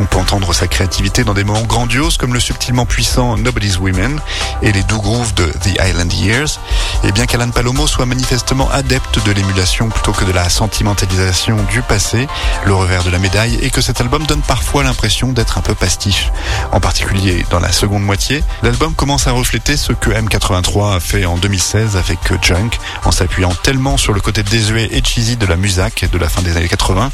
On 0.00 0.04
peut 0.04 0.18
entendre 0.18 0.52
sa 0.52 0.68
créativité 0.68 1.24
dans 1.24 1.34
des 1.34 1.42
moments 1.42 1.62
grandioses 1.62 2.18
comme 2.18 2.32
le 2.32 2.40
subtilement 2.40 2.86
puissant 2.86 3.36
Nobody's 3.36 3.78
Women 3.78 4.20
et 4.62 4.70
les 4.70 4.84
doux 4.84 5.00
grooves 5.00 5.34
de 5.34 5.46
The 5.46 5.80
Island 5.82 6.12
Years. 6.12 6.60
Et 7.02 7.10
bien 7.10 7.26
qu'Alan 7.26 7.50
Palomo 7.50 7.86
soit 7.86 8.06
manifestement 8.06 8.70
adepte 8.70 9.24
de 9.24 9.32
l'émulation 9.32 9.88
plutôt 9.88 10.12
que 10.12 10.24
de 10.24 10.30
la 10.30 10.48
sentimentalisation 10.50 11.56
du 11.70 11.82
passé, 11.82 12.28
le 12.64 12.74
revers 12.74 13.02
de 13.02 13.10
la 13.10 13.18
médaille 13.18 13.58
est 13.62 13.70
que 13.70 13.80
cet 13.80 14.00
album 14.00 14.24
donne 14.26 14.42
parfois 14.42 14.84
l'impression 14.84 15.32
d'être 15.32 15.58
un 15.58 15.62
peu 15.62 15.74
pastiche. 15.74 16.30
En 16.70 16.80
particulier 16.80 17.44
dans 17.50 17.60
la 17.60 17.72
seconde 17.72 17.87
moitié, 17.88 18.44
l'album 18.62 18.92
commence 18.94 19.26
à 19.26 19.32
refléter 19.32 19.78
ce 19.78 19.92
que 19.92 20.10
M83 20.10 20.96
a 20.96 21.00
fait 21.00 21.24
en 21.24 21.38
2016 21.38 21.96
avec 21.96 22.18
Junk, 22.42 22.70
en 23.04 23.10
s'appuyant 23.10 23.54
tellement 23.62 23.96
sur 23.96 24.12
le 24.12 24.20
côté 24.20 24.42
désuet 24.42 24.88
et 24.92 25.02
cheesy 25.02 25.36
de 25.36 25.46
la 25.46 25.56
musique 25.56 26.10
de 26.10 26.18
la 26.18 26.28
fin 26.28 26.42
des 26.42 26.56
années 26.56 26.68
80 26.68 27.10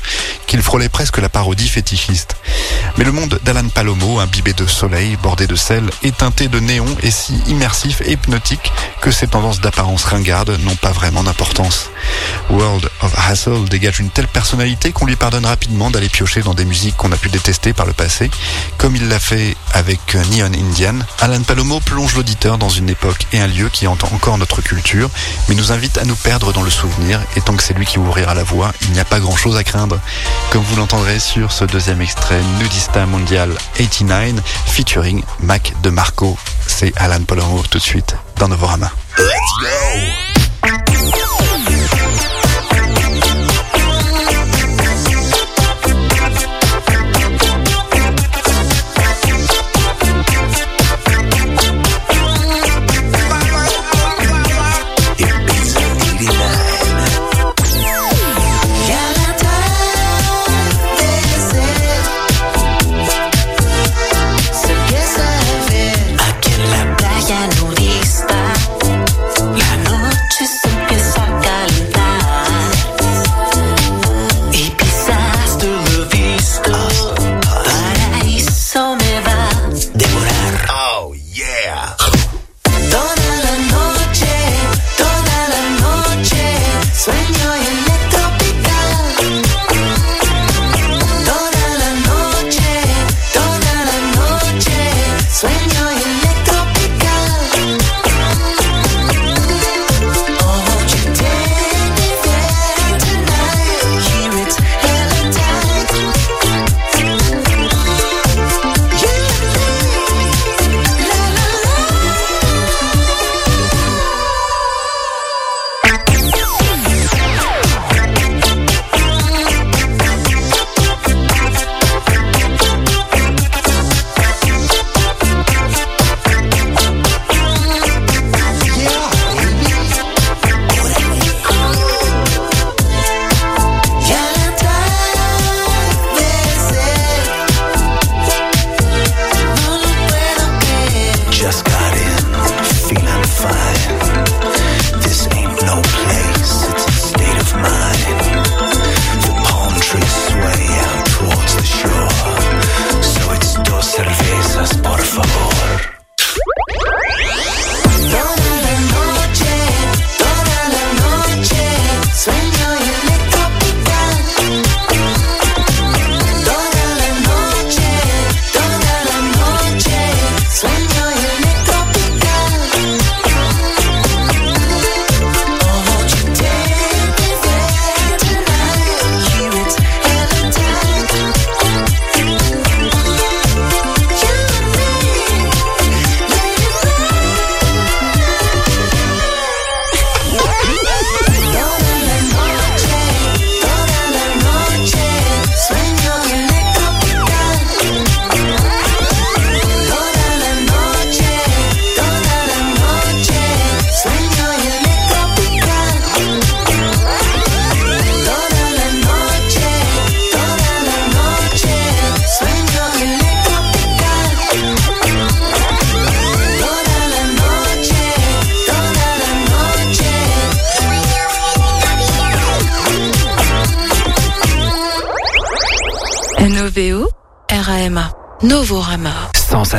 qu'il 0.47 0.63
frôlait 0.63 0.89
presque 0.89 1.19
la 1.19 1.29
parodie 1.29 1.69
fétichiste. 1.69 2.37
Mais 2.97 3.05
le 3.05 3.13
monde 3.13 3.39
d'Alan 3.45 3.69
Palomo, 3.69 4.21
imbibé 4.21 4.53
de 4.53 4.67
soleil, 4.67 5.17
bordé 5.23 5.47
de 5.47 5.57
sel 5.57 5.91
et 6.03 6.13
teinté 6.13 6.49
de 6.49 6.61
néon, 6.61 6.87
est 7.03 7.11
si 7.11 7.35
immersif 7.47 8.01
et 8.03 8.13
hypnotique 8.13 8.73
que 9.01 9.11
ses 9.11 9.27
tendances 9.27 9.61
d'apparence 9.61 10.05
ringarde 10.05 10.59
n'ont 10.63 10.77
pas 10.77 10.93
vraiment 10.93 11.23
d'importance. 11.23 11.91
World 12.51 12.89
of 13.03 13.15
Hassle 13.29 13.65
dégage 13.69 14.01
une 14.01 14.11
telle 14.11 14.29
personnalité 14.29 14.93
qu'on 14.93 15.07
lui 15.07 15.17
pardonne 15.17 15.47
rapidement 15.47 15.91
d'aller 15.91 16.09
piocher 16.09 16.41
dans 16.41 16.55
des 16.55 16.65
musiques 16.65 16.97
qu'on 16.97 17.13
a 17.13 17.17
pu 17.17 17.29
détester 17.29 17.73
par 17.73 17.87
le 17.87 17.93
passé, 17.93 18.31
comme 18.79 18.97
il 18.97 19.09
l'a 19.09 19.19
fait 19.21 19.57
avec 19.73 20.15
Neon 20.15 20.53
Indian. 20.65 20.99
Alan 21.21 21.43
Palomo 21.43 21.81
plonge 21.81 22.15
l'auditeur 22.15 22.59
dans 22.59 22.69
une 22.69 22.89
époque 22.89 23.27
et 23.33 23.41
un 23.41 23.47
lieu 23.47 23.69
qui 23.69 23.87
entend 23.87 24.09
encore 24.15 24.39
notre 24.39 24.63
culture, 24.63 25.11
mais 25.49 25.55
nous 25.55 25.73
invite 25.73 25.99
à 25.99 26.05
nous 26.05 26.17
perdre 26.17 26.53
dans 26.53 26.63
le 26.63 26.71
souvenir, 26.71 27.21
et 27.37 27.41
tant 27.41 27.55
que 27.55 27.63
c'est 27.63 27.75
lui 27.75 27.87
qui 27.87 27.99
ouvrira 27.99 28.35
la 28.35 28.45
voie, 28.45 28.73
il 28.83 28.93
n'y 28.93 29.01
a 29.01 29.05
pas 29.05 29.21
grand 29.21 29.37
chose 29.37 29.57
à 29.57 29.65
craindre. 29.65 30.01
Comme 30.51 30.63
vous 30.63 30.77
l'entendrez 30.77 31.19
sur 31.19 31.53
ce 31.53 31.65
deuxième 31.65 32.01
extrait, 32.01 32.41
Nudista 32.59 33.07
Mondial 33.07 33.53
89, 33.77 34.43
featuring 34.67 35.23
Mac 35.41 35.75
de 35.83 35.91
Marco. 35.91 36.37
C'est 36.67 36.93
Alan 36.97 37.23
Palomo 37.25 37.63
tout 37.71 37.79
de 37.79 37.83
suite 37.83 38.17
dans 38.39 38.49
Novorama. 38.49 38.91
Let's 39.19 39.31
go! 39.61 40.34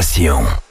NOVO, 0.06 0.65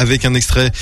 avec 0.00 0.24
un 0.24 0.32
extrait 0.32 0.72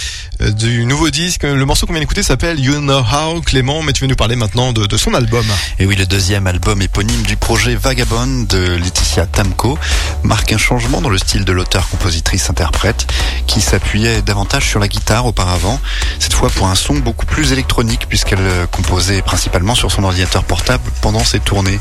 euh, 0.40 0.50
du 0.52 0.87
nouveau 0.87 1.11
disque. 1.11 1.42
Le 1.42 1.64
morceau 1.64 1.87
qu'on 1.87 1.92
vient 1.92 2.00
d'écouter 2.00 2.22
s'appelle 2.22 2.61
You 2.61 2.74
Know 2.78 3.00
How, 3.00 3.40
Clément, 3.40 3.83
mais 3.83 3.92
tu 3.92 4.02
veux 4.02 4.07
nous 4.07 4.14
parler 4.14 4.37
maintenant 4.37 4.72
de, 4.72 4.96
son 4.96 5.12
album. 5.12 5.44
Et 5.81 5.87
oui, 5.87 5.96
le 5.96 6.07
deuxième 6.07 6.46
album 6.46 6.81
éponyme 6.81 7.22
du 7.22 7.37
projet 7.37 7.74
Vagabond 7.74 8.46
de 8.48 8.76
Laetitia 8.76 9.26
Tamko 9.26 9.76
marque 10.22 10.52
un 10.52 10.59
changement 10.59 11.00
dans 11.00 11.09
le 11.09 11.18
style 11.18 11.44
de 11.44 11.52
l'auteur-compositrice-interprète 11.52 13.07
qui 13.48 13.61
s'appuyait 13.61 14.22
davantage 14.22 14.68
sur 14.68 14.78
la 14.78 14.87
guitare 14.87 15.26
auparavant, 15.26 15.81
cette 16.20 16.35
fois 16.35 16.48
pour 16.50 16.68
un 16.68 16.76
son 16.76 16.94
beaucoup 16.94 17.26
plus 17.26 17.52
électronique 17.52 18.07
puisqu'elle 18.09 18.66
composait 18.70 19.22
principalement 19.22 19.74
sur 19.74 19.90
son 19.90 20.04
ordinateur 20.04 20.44
portable 20.44 20.88
pendant 21.09 21.25
ses 21.25 21.40
tournées. 21.40 21.81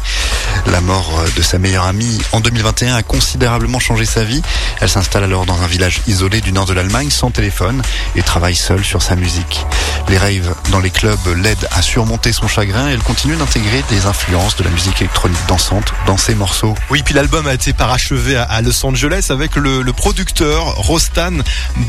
La 0.67 0.79
mort 0.79 1.21
de 1.35 1.41
sa 1.41 1.59
meilleure 1.59 1.83
amie 1.83 2.17
en 2.31 2.39
2021 2.39 2.95
a 2.95 3.03
considérablement 3.03 3.77
changé 3.77 4.05
sa 4.05 4.23
vie. 4.23 4.41
Elle 4.79 4.87
s'installe 4.87 5.25
alors 5.25 5.45
dans 5.45 5.61
un 5.61 5.67
village 5.67 6.01
isolé 6.07 6.39
du 6.39 6.53
nord 6.53 6.65
de 6.65 6.71
l'Allemagne 6.71 7.09
sans 7.09 7.29
téléphone 7.29 7.81
et 8.15 8.21
travaille 8.21 8.55
seule 8.55 8.85
sur 8.85 9.01
sa 9.01 9.17
musique. 9.17 9.65
Les 10.07 10.17
raves 10.17 10.55
dans 10.71 10.79
les 10.79 10.91
clubs 10.91 11.19
l'aident 11.35 11.67
à 11.71 11.81
surmonter 11.81 12.31
son 12.31 12.47
chagrin 12.47 12.87
et 12.87 12.93
elle 12.93 13.03
continue 13.03 13.35
d'intégrer 13.35 13.83
des 13.89 14.05
influences 14.05 14.55
de 14.55 14.63
la 14.63 14.69
musique 14.69 15.01
électronique 15.01 15.45
dansante 15.49 15.93
dans 16.05 16.15
ses 16.15 16.33
morceaux. 16.33 16.75
Oui, 16.89 17.03
puis 17.03 17.13
l'album 17.13 17.47
a 17.47 17.53
été 17.53 17.73
parachevé 17.73 18.37
à 18.37 18.61
Los 18.61 18.85
Angeles 18.85 19.27
avec 19.29 19.57
le, 19.57 19.83
producteur 19.91 20.75
Rostan 20.75 21.33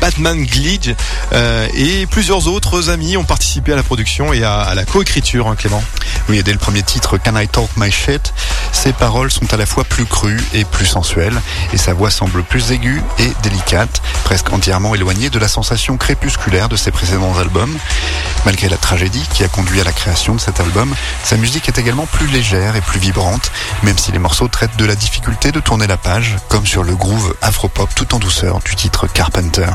Batman 0.01 0.43
Glidge 0.43 0.93
euh, 1.31 1.67
et 1.73 2.05
plusieurs 2.07 2.49
autres 2.49 2.89
amis 2.89 3.15
ont 3.15 3.23
participé 3.23 3.71
à 3.71 3.77
la 3.77 3.83
production 3.83 4.33
et 4.33 4.43
à, 4.43 4.73
la 4.75 4.83
coécriture, 4.83 5.47
hein, 5.47 5.55
Clément. 5.55 5.81
Oui, 6.27 6.39
et 6.39 6.43
dès 6.43 6.51
le 6.51 6.57
premier 6.57 6.83
titre, 6.83 7.17
Can 7.29 7.39
I 7.39 7.47
Talk 7.47 7.69
My 7.77 7.91
Shit, 7.91 8.33
ses 8.71 8.91
paroles 8.91 9.29
sont 9.29 9.53
à 9.53 9.57
la 9.57 9.67
fois 9.67 9.83
plus 9.83 10.05
crues 10.05 10.41
et 10.55 10.65
plus 10.65 10.87
sensuelles 10.87 11.39
et 11.73 11.77
sa 11.77 11.93
voix 11.93 12.09
semble 12.09 12.41
plus 12.41 12.71
aiguë 12.71 13.03
et 13.19 13.31
délicate, 13.43 14.01
presque 14.23 14.51
entièrement 14.51 14.95
éloignée 14.95 15.29
de 15.29 15.37
la 15.37 15.47
sensation 15.47 15.95
crépusculaire 15.97 16.69
de 16.69 16.75
ses 16.75 16.89
précédents 16.89 17.37
albums. 17.37 17.77
Malgré 18.45 18.67
la 18.67 18.77
tragédie 18.77 19.23
qui 19.31 19.43
a 19.43 19.47
conduit 19.47 19.79
à 19.79 19.83
la 19.83 19.91
création 19.91 20.33
de 20.33 20.39
cet 20.39 20.59
album, 20.59 20.95
sa 21.23 21.37
musique 21.37 21.67
est 21.67 21.77
également 21.77 22.07
plus 22.07 22.25
légère 22.27 22.75
et 22.75 22.81
plus 22.81 22.99
vibrante, 22.99 23.51
même 23.83 23.97
si 23.97 24.11
les 24.11 24.19
morceaux 24.19 24.47
traitent 24.47 24.77
de 24.77 24.85
la 24.85 24.95
difficulté 24.95 25.51
de 25.51 25.59
tourner 25.59 25.85
la 25.85 25.97
page, 25.97 26.35
comme 26.47 26.65
sur 26.65 26.83
le 26.83 26.95
groove 26.95 27.35
afropop 27.43 27.93
tout 27.93 28.15
en 28.15 28.19
douceur 28.19 28.59
du 28.65 28.75
titre 28.75 29.05
Carpenter. 29.05 29.69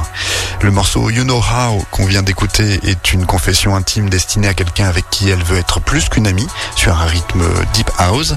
Le 0.62 0.72
morceau 0.72 1.10
You 1.10 1.22
Know 1.22 1.38
How 1.38 1.84
qu'on 1.92 2.06
vient 2.06 2.22
d'écouter 2.22 2.80
est 2.82 3.12
une 3.12 3.26
confession 3.26 3.76
intime 3.76 4.08
destinée 4.08 4.48
à 4.48 4.54
quelqu'un 4.54 4.86
avec 4.86 5.08
qui 5.10 5.28
elle 5.28 5.42
veut 5.44 5.58
être 5.58 5.78
plus 5.78 6.08
qu'une 6.08 6.26
amie, 6.26 6.48
sur 6.74 6.98
un 6.98 7.04
rythme 7.04 7.33
deep 7.72 7.90
house. 7.98 8.34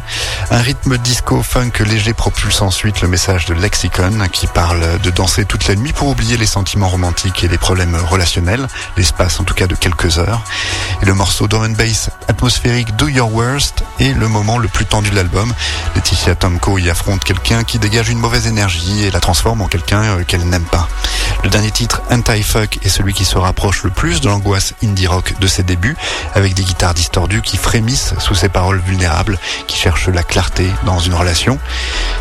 Un 0.50 0.62
rythme 0.62 0.98
disco 0.98 1.44
funk 1.44 1.72
léger 1.86 2.14
propulse 2.14 2.62
ensuite 2.62 3.02
le 3.02 3.08
message 3.08 3.46
de 3.46 3.54
Lexicon 3.54 4.28
qui 4.32 4.48
parle 4.48 5.00
de 5.00 5.12
danser 5.12 5.46
toute 5.46 5.68
la 5.68 5.76
nuit 5.76 5.94
pour 5.94 6.08
oublier 6.08 6.38
les 6.38 6.46
sentiments 6.46 6.90
romantiques 6.90 7.44
et 7.44 7.48
les 7.48 7.58
problèmes 7.58 7.96
relationnels, 7.96 8.68
l'espace 8.98 9.40
en 9.40 9.44
tout 9.44 9.54
cas 9.54 9.68
de 9.68 9.76
quelques 9.76 10.18
heures. 10.18 10.42
Et 11.02 11.06
le 11.06 11.14
morceau 11.14 11.48
drum 11.48 11.68
and 11.68 11.76
bass 11.76 12.10
atmosphérique 12.28 12.96
Do 12.96 13.08
Your 13.08 13.34
Worst 13.34 13.84
est 14.00 14.14
le 14.14 14.28
moment 14.28 14.58
le 14.58 14.68
plus 14.68 14.86
tendu 14.86 15.10
de 15.10 15.16
l'album. 15.16 15.54
Laetitia 15.96 16.36
Tomko 16.36 16.78
y 16.78 16.90
affronte 16.90 17.24
quelqu'un 17.24 17.64
qui 17.64 17.80
dégage 17.80 18.10
une 18.10 18.20
mauvaise 18.20 18.48
énergie 18.48 19.04
et 19.04 19.12
la 19.12 19.20
transforme 19.20 19.62
en 19.62 19.68
quelqu'un 19.68 20.04
euh, 20.04 20.24
qu'elle 20.24 20.48
n'aime 20.48 20.66
pas. 20.66 20.88
Le 21.44 21.50
dernier 21.50 21.72
titre, 21.72 22.02
Anti-Fuck, 22.10 22.80
est 22.84 22.90
celui 22.90 23.14
qui 23.14 23.26
se 23.26 23.38
rapproche 23.38 23.84
le 23.84 23.90
plus 23.90 24.22
de 24.22 24.28
l'angoisse 24.28 24.74
indie 24.84 25.08
rock 25.08 25.36
de 25.40 25.48
ses 25.48 25.64
débuts, 25.64 25.98
avec 26.34 26.54
des 26.54 26.64
guitares 26.64 26.94
distordues 26.94 27.42
qui 27.42 27.58
frémissent 27.58 28.14
sous 28.20 28.36
ses 28.36 28.50
paroles 28.50 28.82
vulnérables, 28.88 29.38
qui 29.68 29.78
cherchent 29.78 30.08
la 30.08 30.24
clarté 30.24 30.68
dans 30.86 31.00
une 31.00 31.14
relation. 31.14 31.60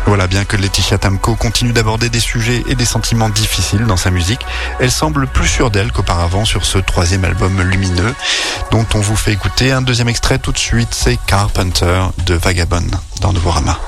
Voilà, 0.05 0.27
bien 0.27 0.45
que 0.45 0.57
Laetitia 0.57 0.97
Tamko 0.97 1.35
continue 1.35 1.73
d'aborder 1.73 2.09
des 2.09 2.19
sujets 2.19 2.63
et 2.67 2.75
des 2.75 2.85
sentiments 2.85 3.29
difficiles 3.29 3.85
dans 3.85 3.97
sa 3.97 4.11
musique, 4.11 4.45
elle 4.79 4.91
semble 4.91 5.27
plus 5.27 5.47
sûre 5.47 5.71
d'elle 5.71 5.91
qu'auparavant 5.91 6.45
sur 6.45 6.65
ce 6.65 6.77
troisième 6.77 7.25
album 7.25 7.61
lumineux, 7.61 8.13
dont 8.71 8.85
on 8.93 8.99
vous 8.99 9.15
fait 9.15 9.33
écouter 9.33 9.71
un 9.71 9.81
deuxième 9.81 10.09
extrait 10.09 10.39
tout 10.39 10.51
de 10.51 10.57
suite, 10.57 10.89
c'est 10.91 11.17
Carpenter 11.25 12.01
de 12.25 12.35
Vagabond 12.35 12.87
dans 13.21 13.33
Novorama. 13.33 13.79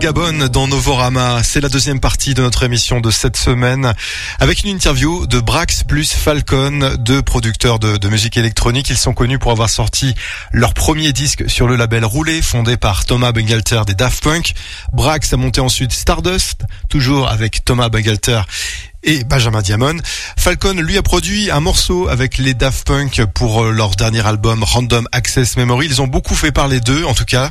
Vagabond 0.00 0.48
dans 0.48 0.66
Novorama, 0.66 1.42
c'est 1.42 1.60
la 1.60 1.68
deuxième 1.68 2.00
partie 2.00 2.32
de 2.32 2.40
notre 2.40 2.62
émission 2.62 3.02
de 3.02 3.10
cette 3.10 3.36
semaine 3.36 3.92
avec 4.38 4.64
une 4.64 4.70
interview 4.70 5.26
de 5.26 5.40
Brax 5.40 5.84
plus 5.84 6.10
Falcon, 6.14 6.96
deux 6.98 7.20
producteurs 7.20 7.78
de, 7.78 7.98
de 7.98 8.08
musique 8.08 8.38
électronique. 8.38 8.88
Ils 8.88 8.96
sont 8.96 9.12
connus 9.12 9.38
pour 9.38 9.52
avoir 9.52 9.68
sorti 9.68 10.14
leur 10.52 10.72
premier 10.72 11.12
disque 11.12 11.50
sur 11.50 11.68
le 11.68 11.76
label 11.76 12.06
Roulé, 12.06 12.40
fondé 12.40 12.78
par 12.78 13.04
Thomas 13.04 13.32
Bangalter 13.32 13.82
des 13.86 13.92
Daft 13.92 14.24
Punk. 14.24 14.54
Brax 14.94 15.34
a 15.34 15.36
monté 15.36 15.60
ensuite 15.60 15.92
Stardust, 15.92 16.64
toujours 16.88 17.28
avec 17.28 17.62
Thomas 17.66 17.90
Bangalter 17.90 18.40
et 19.02 19.24
Benjamin 19.24 19.62
Diamond. 19.62 19.96
Falcon 20.36 20.74
lui 20.74 20.98
a 20.98 21.02
produit 21.02 21.50
un 21.50 21.60
morceau 21.60 22.08
avec 22.08 22.38
les 22.38 22.54
Daft 22.54 22.86
Punk 22.86 23.24
pour 23.34 23.64
euh, 23.64 23.70
leur 23.70 23.96
dernier 23.96 24.26
album 24.26 24.62
Random 24.62 25.06
Access 25.12 25.56
Memory. 25.56 25.86
Ils 25.86 26.02
ont 26.02 26.06
beaucoup 26.06 26.34
fait 26.34 26.52
parler 26.52 26.80
d'eux, 26.80 27.04
en 27.04 27.14
tout 27.14 27.24
cas 27.24 27.50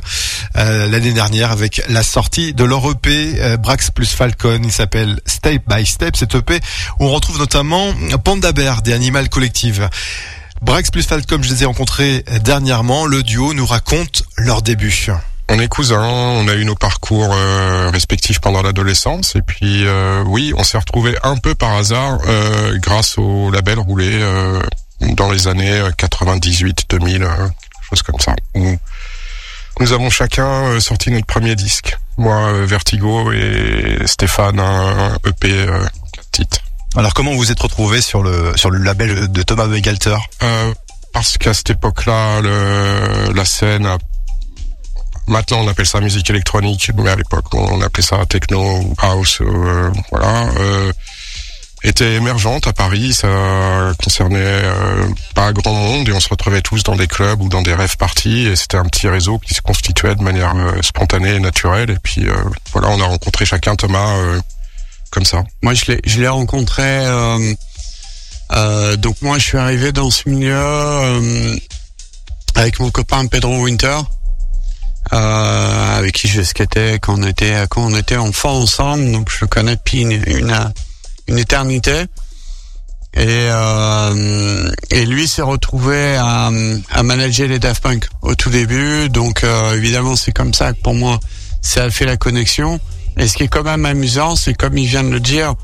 euh, 0.56 0.88
l'année 0.88 1.12
dernière 1.12 1.50
avec 1.50 1.82
la 1.88 2.02
sortie 2.02 2.54
de 2.54 2.64
leur 2.64 2.88
EP 2.90 3.34
euh, 3.38 3.56
Brax 3.56 3.90
plus 3.90 4.12
Falcon. 4.12 4.60
Il 4.62 4.72
s'appelle 4.72 5.20
Step 5.26 5.62
by 5.68 5.84
Step. 5.86 6.16
Cet 6.16 6.34
EP 6.34 6.60
où 6.98 7.06
on 7.06 7.10
retrouve 7.10 7.38
notamment 7.38 7.92
Panda 8.24 8.52
Bear 8.52 8.82
des 8.82 8.92
Animal 8.92 9.28
Collective. 9.28 9.88
Brax 10.62 10.90
plus 10.90 11.06
Falcon, 11.06 11.42
je 11.42 11.48
les 11.48 11.62
ai 11.62 11.66
rencontrés 11.66 12.24
dernièrement. 12.44 13.06
Le 13.06 13.22
duo 13.22 13.54
nous 13.54 13.66
raconte 13.66 14.24
leur 14.36 14.60
début. 14.60 15.10
On 15.52 15.58
est 15.58 15.66
cousins, 15.68 16.00
on 16.08 16.46
a 16.46 16.54
eu 16.54 16.64
nos 16.64 16.76
parcours 16.76 17.28
euh, 17.34 17.90
respectifs 17.92 18.38
pendant 18.38 18.62
l'adolescence 18.62 19.34
et 19.34 19.42
puis 19.42 19.84
euh, 19.84 20.22
oui, 20.26 20.52
on 20.56 20.62
s'est 20.62 20.78
retrouvés 20.78 21.16
un 21.24 21.36
peu 21.38 21.56
par 21.56 21.72
hasard 21.72 22.18
euh, 22.28 22.78
grâce 22.78 23.18
au 23.18 23.50
label 23.50 23.80
roulé 23.80 24.08
euh, 24.12 24.62
dans 25.00 25.30
les 25.30 25.48
années 25.48 25.82
98, 25.98 26.84
2000, 26.88 27.22
euh, 27.24 27.28
quelque 27.36 27.50
chose 27.90 28.02
comme 28.02 28.20
ça. 28.20 28.36
Où 28.54 28.76
nous 29.80 29.92
avons 29.92 30.08
chacun 30.08 30.46
euh, 30.46 30.80
sorti 30.80 31.10
notre 31.10 31.26
premier 31.26 31.56
disque. 31.56 31.98
Moi 32.16 32.36
euh, 32.36 32.64
Vertigo 32.66 33.32
et 33.32 33.98
Stéphane 34.06 34.60
un, 34.60 35.14
un 35.14 35.14
EP 35.26 35.50
euh, 35.50 35.80
quatre 36.12 36.30
titres. 36.30 36.58
Alors 36.96 37.12
comment 37.12 37.32
vous 37.34 37.50
êtes 37.50 37.60
retrouvés 37.60 38.02
sur 38.02 38.22
le 38.22 38.52
sur 38.56 38.70
le 38.70 38.78
label 38.78 39.30
de 39.32 39.42
Thomas 39.42 39.66
Bangalter 39.66 40.16
Euh, 40.44 40.72
parce 41.12 41.38
qu'à 41.38 41.54
cette 41.54 41.70
époque-là, 41.70 42.40
la 43.34 43.44
scène, 43.44 43.84
a- 43.84 43.98
maintenant 45.30 45.60
on 45.60 45.68
appelle 45.68 45.86
ça 45.86 46.00
musique 46.00 46.28
électronique, 46.28 46.90
mais 46.94 47.08
à 47.08 47.16
l'époque 47.16 47.54
on 47.54 47.80
appelait 47.80 48.02
ça 48.02 48.24
techno 48.26 48.60
ou 48.60 48.94
house, 48.98 49.38
euh, 49.40 49.90
voilà, 50.10 50.48
euh, 50.58 50.92
était 51.82 52.14
émergente 52.14 52.66
à 52.66 52.72
Paris. 52.72 53.14
Ça 53.14 53.28
concernait 54.02 54.38
euh, 54.42 55.06
pas 55.34 55.52
grand 55.52 55.72
monde 55.72 56.08
et 56.08 56.12
on 56.12 56.20
se 56.20 56.28
retrouvait 56.28 56.60
tous 56.60 56.82
dans 56.82 56.96
des 56.96 57.06
clubs 57.06 57.40
ou 57.40 57.48
dans 57.48 57.62
des 57.62 57.74
rêves 57.74 57.96
parties 57.96 58.46
et 58.46 58.56
c'était 58.56 58.76
un 58.76 58.84
petit 58.84 59.08
réseau 59.08 59.38
qui 59.38 59.54
se 59.54 59.62
constituait 59.62 60.14
de 60.14 60.22
manière 60.22 60.54
spontanée 60.82 61.36
et 61.36 61.40
naturelle. 61.40 61.90
Et 61.90 61.98
puis 62.02 62.26
voilà, 62.72 62.88
on 62.88 63.00
a 63.00 63.04
rencontré 63.04 63.46
chacun 63.46 63.76
Thomas 63.76 64.14
comme 65.10 65.24
ça. 65.24 65.44
Moi, 65.62 65.72
je 65.74 66.20
l'ai, 66.20 66.28
rencontré. 66.28 67.04
donc 68.98 69.16
moi, 69.22 69.38
je 69.38 69.44
suis 69.44 69.58
arrivé 69.58 69.92
dans 69.92 70.10
ce 70.10 70.28
milieu 70.28 71.60
avec 72.54 72.78
mon 72.78 72.90
copain 72.90 73.26
Pedro 73.26 73.62
Winter, 73.62 74.00
euh, 75.12 75.98
avec 75.98 76.12
qui 76.12 76.28
je 76.28 76.42
skatais 76.42 76.98
quand 77.00 77.18
on 77.18 77.22
était 77.22 77.54
quand 77.68 77.82
on 77.82 77.96
était 77.96 78.16
enfant 78.16 78.54
ensemble. 78.54 79.10
Donc 79.12 79.30
je 79.30 79.44
connais 79.44 79.76
depuis 79.76 80.02
une 80.02 80.12
une, 80.26 80.72
une 81.28 81.38
éternité. 81.38 82.04
Et 83.12 83.26
euh, 83.26 84.70
et 84.90 85.04
lui 85.04 85.26
s'est 85.26 85.42
retrouvé 85.42 86.16
à, 86.16 86.50
à 86.92 87.02
manager 87.02 87.48
les 87.48 87.58
Daft 87.58 87.82
Punk 87.82 88.08
au 88.22 88.36
tout 88.36 88.50
début. 88.50 89.08
Donc 89.08 89.42
euh, 89.42 89.76
évidemment, 89.76 90.14
c'est 90.14 90.32
comme 90.32 90.54
ça 90.54 90.72
que 90.72 90.80
pour 90.80 90.94
moi, 90.94 91.18
ça 91.60 91.84
a 91.84 91.90
fait 91.90 92.04
la 92.04 92.16
connexion. 92.16 92.78
Et 93.16 93.26
ce 93.26 93.36
qui 93.36 93.42
est 93.42 93.48
quand 93.48 93.64
même 93.64 93.84
amusant, 93.84 94.36
c'est 94.36 94.54
comme 94.54 94.78
il 94.78 94.86
vient 94.86 95.02
de 95.02 95.10
le 95.10 95.18
dire, 95.18 95.54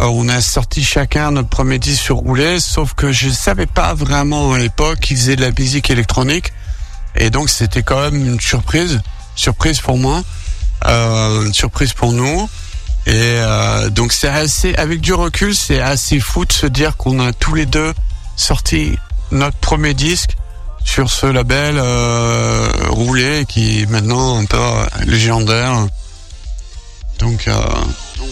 euh, 0.00 0.04
on 0.04 0.28
a 0.28 0.40
sorti 0.40 0.84
chacun 0.84 1.32
notre 1.32 1.48
premier 1.48 1.80
disque 1.80 2.02
sur 2.02 2.16
roulé, 2.16 2.60
sauf 2.60 2.94
que 2.94 3.10
je 3.10 3.28
savais 3.28 3.66
pas 3.66 3.94
vraiment 3.94 4.52
à 4.52 4.58
l'époque 4.58 5.00
qu'ils 5.00 5.16
faisaient 5.16 5.36
de 5.36 5.42
la 5.42 5.50
musique 5.50 5.90
électronique. 5.90 6.52
Et 7.16 7.30
donc 7.30 7.48
c'était 7.50 7.82
quand 7.82 8.00
même 8.00 8.16
une 8.16 8.40
surprise, 8.40 9.00
surprise 9.36 9.80
pour 9.80 9.98
moi, 9.98 10.22
euh, 10.86 11.46
une 11.46 11.54
surprise 11.54 11.92
pour 11.92 12.12
nous. 12.12 12.48
Et 13.06 13.12
euh, 13.14 13.90
donc 13.90 14.12
c'est 14.12 14.28
assez, 14.28 14.74
avec 14.76 15.00
du 15.00 15.12
recul, 15.12 15.54
c'est 15.54 15.80
assez 15.80 16.20
fou 16.20 16.44
de 16.44 16.52
se 16.52 16.66
dire 16.66 16.96
qu'on 16.96 17.20
a 17.20 17.32
tous 17.32 17.54
les 17.54 17.66
deux 17.66 17.92
sorti 18.36 18.98
notre 19.30 19.56
premier 19.58 19.94
disque 19.94 20.30
sur 20.84 21.10
ce 21.10 21.26
label 21.26 21.76
euh, 21.78 22.68
roulé 22.88 23.44
qui 23.46 23.82
est 23.82 23.86
maintenant 23.86 24.38
un 24.38 24.44
peu 24.44 24.58
légendaire. 25.06 25.86
Donc, 27.20 27.48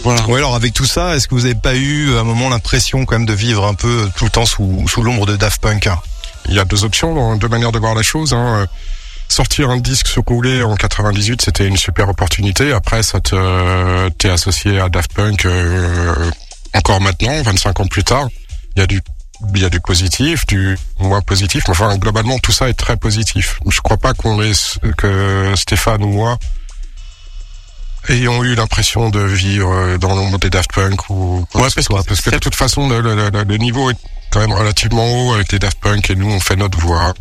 voilà. 0.03 0.21
Oui, 0.27 0.37
alors 0.37 0.55
avec 0.55 0.73
tout 0.73 0.85
ça, 0.85 1.15
est-ce 1.15 1.27
que 1.27 1.35
vous 1.35 1.41
n'avez 1.41 1.55
pas 1.55 1.75
eu 1.75 2.15
à 2.15 2.19
un 2.19 2.23
moment 2.23 2.49
l'impression 2.49 3.05
quand 3.05 3.15
même 3.15 3.25
de 3.25 3.33
vivre 3.33 3.65
un 3.65 3.73
peu 3.73 4.09
tout 4.17 4.25
le 4.25 4.29
temps 4.29 4.45
sous, 4.45 4.85
sous 4.87 5.01
l'ombre 5.01 5.25
de 5.25 5.35
Daft 5.35 5.61
Punk 5.61 5.89
il 6.47 6.53
y 6.55 6.59
a 6.59 6.65
deux 6.65 6.83
options, 6.83 7.35
deux 7.37 7.47
manières 7.47 7.71
de 7.71 7.79
voir 7.79 7.95
la 7.95 8.03
chose. 8.03 8.33
Hein. 8.33 8.67
Sortir 9.29 9.69
un 9.71 9.77
disque 9.77 10.07
sur 10.07 10.23
roulé 10.27 10.61
en 10.63 10.75
98, 10.75 11.41
c'était 11.41 11.65
une 11.67 11.77
super 11.77 12.09
opportunité. 12.09 12.71
Après, 12.73 13.01
ça 13.03 13.19
te 13.19 14.09
t'es 14.09 14.29
associé 14.29 14.79
à 14.79 14.89
Daft 14.89 15.13
Punk 15.13 15.45
euh, 15.45 16.29
encore 16.75 17.01
maintenant, 17.01 17.41
25 17.41 17.79
ans 17.79 17.87
plus 17.87 18.03
tard. 18.03 18.27
Il 18.75 18.79
y 18.79 18.83
a 18.83 18.87
du 18.87 19.01
il 19.55 19.61
y 19.61 19.65
a 19.65 19.69
du 19.69 19.79
positif, 19.81 20.45
du 20.45 20.77
moins 20.99 21.21
positif. 21.21 21.63
Enfin, 21.67 21.97
globalement, 21.97 22.37
tout 22.39 22.51
ça 22.51 22.69
est 22.69 22.73
très 22.75 22.95
positif. 22.95 23.59
Je 23.69 23.81
crois 23.81 23.97
pas 23.97 24.13
qu'on 24.13 24.41
ait 24.41 24.51
que 24.97 25.53
Stéphane 25.55 26.03
ou 26.03 26.09
moi 26.09 26.37
ayons 28.09 28.43
eu 28.43 28.55
l'impression 28.55 29.09
de 29.09 29.19
vivre 29.21 29.97
dans 29.97 30.13
l'ombre 30.15 30.37
des 30.37 30.49
Daft 30.49 30.71
Punk 30.73 31.09
ou 31.09 31.45
quoi 31.51 31.61
Ouais, 31.61 31.67
que 31.67 31.71
ce 31.71 31.75
parce 31.75 31.85
soit. 31.87 32.03
que 32.03 32.07
Parce 32.09 32.21
que 32.21 32.29
de 32.31 32.37
toute 32.37 32.55
façon, 32.55 32.89
le, 32.89 32.99
le- 33.01 33.15
le- 33.29 33.43
le 33.43 33.57
niveau 33.57 33.89
est 33.91 33.97
quand 34.33 34.39
même 34.39 34.51
relativement 34.51 35.05
haut 35.05 35.33
avec 35.33 35.51
les 35.51 35.59
Daft 35.59 35.79
Punk 35.79 36.09
et 36.09 36.15
nous, 36.15 36.31
on 36.31 36.39
fait 36.39 36.55
notre 36.55 36.79
voix, 36.79 37.03
notre 37.03 37.19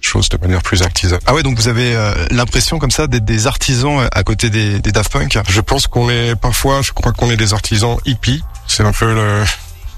chose 0.00 0.30
de 0.30 0.38
manière 0.38 0.62
plus 0.62 0.82
artisanale. 0.82 1.20
Ah 1.26 1.34
ouais, 1.34 1.42
donc 1.42 1.58
vous 1.58 1.68
avez 1.68 1.94
euh, 1.94 2.14
l'impression 2.30 2.78
comme 2.78 2.90
ça 2.90 3.06
d'être 3.06 3.26
des 3.26 3.46
artisans 3.46 4.00
euh, 4.00 4.08
à 4.12 4.22
côté 4.22 4.48
des, 4.48 4.80
des 4.80 4.90
Daft 4.90 5.12
Punk? 5.12 5.38
Je 5.46 5.60
pense 5.60 5.86
qu'on 5.86 6.08
est 6.08 6.34
parfois, 6.36 6.80
je 6.80 6.92
crois 6.92 7.12
qu'on 7.12 7.30
est 7.30 7.36
des 7.36 7.52
artisans 7.52 7.98
hippies. 8.06 8.42
C'est 8.66 8.84
un 8.84 8.92
peu 8.92 9.12
le, 9.12 9.44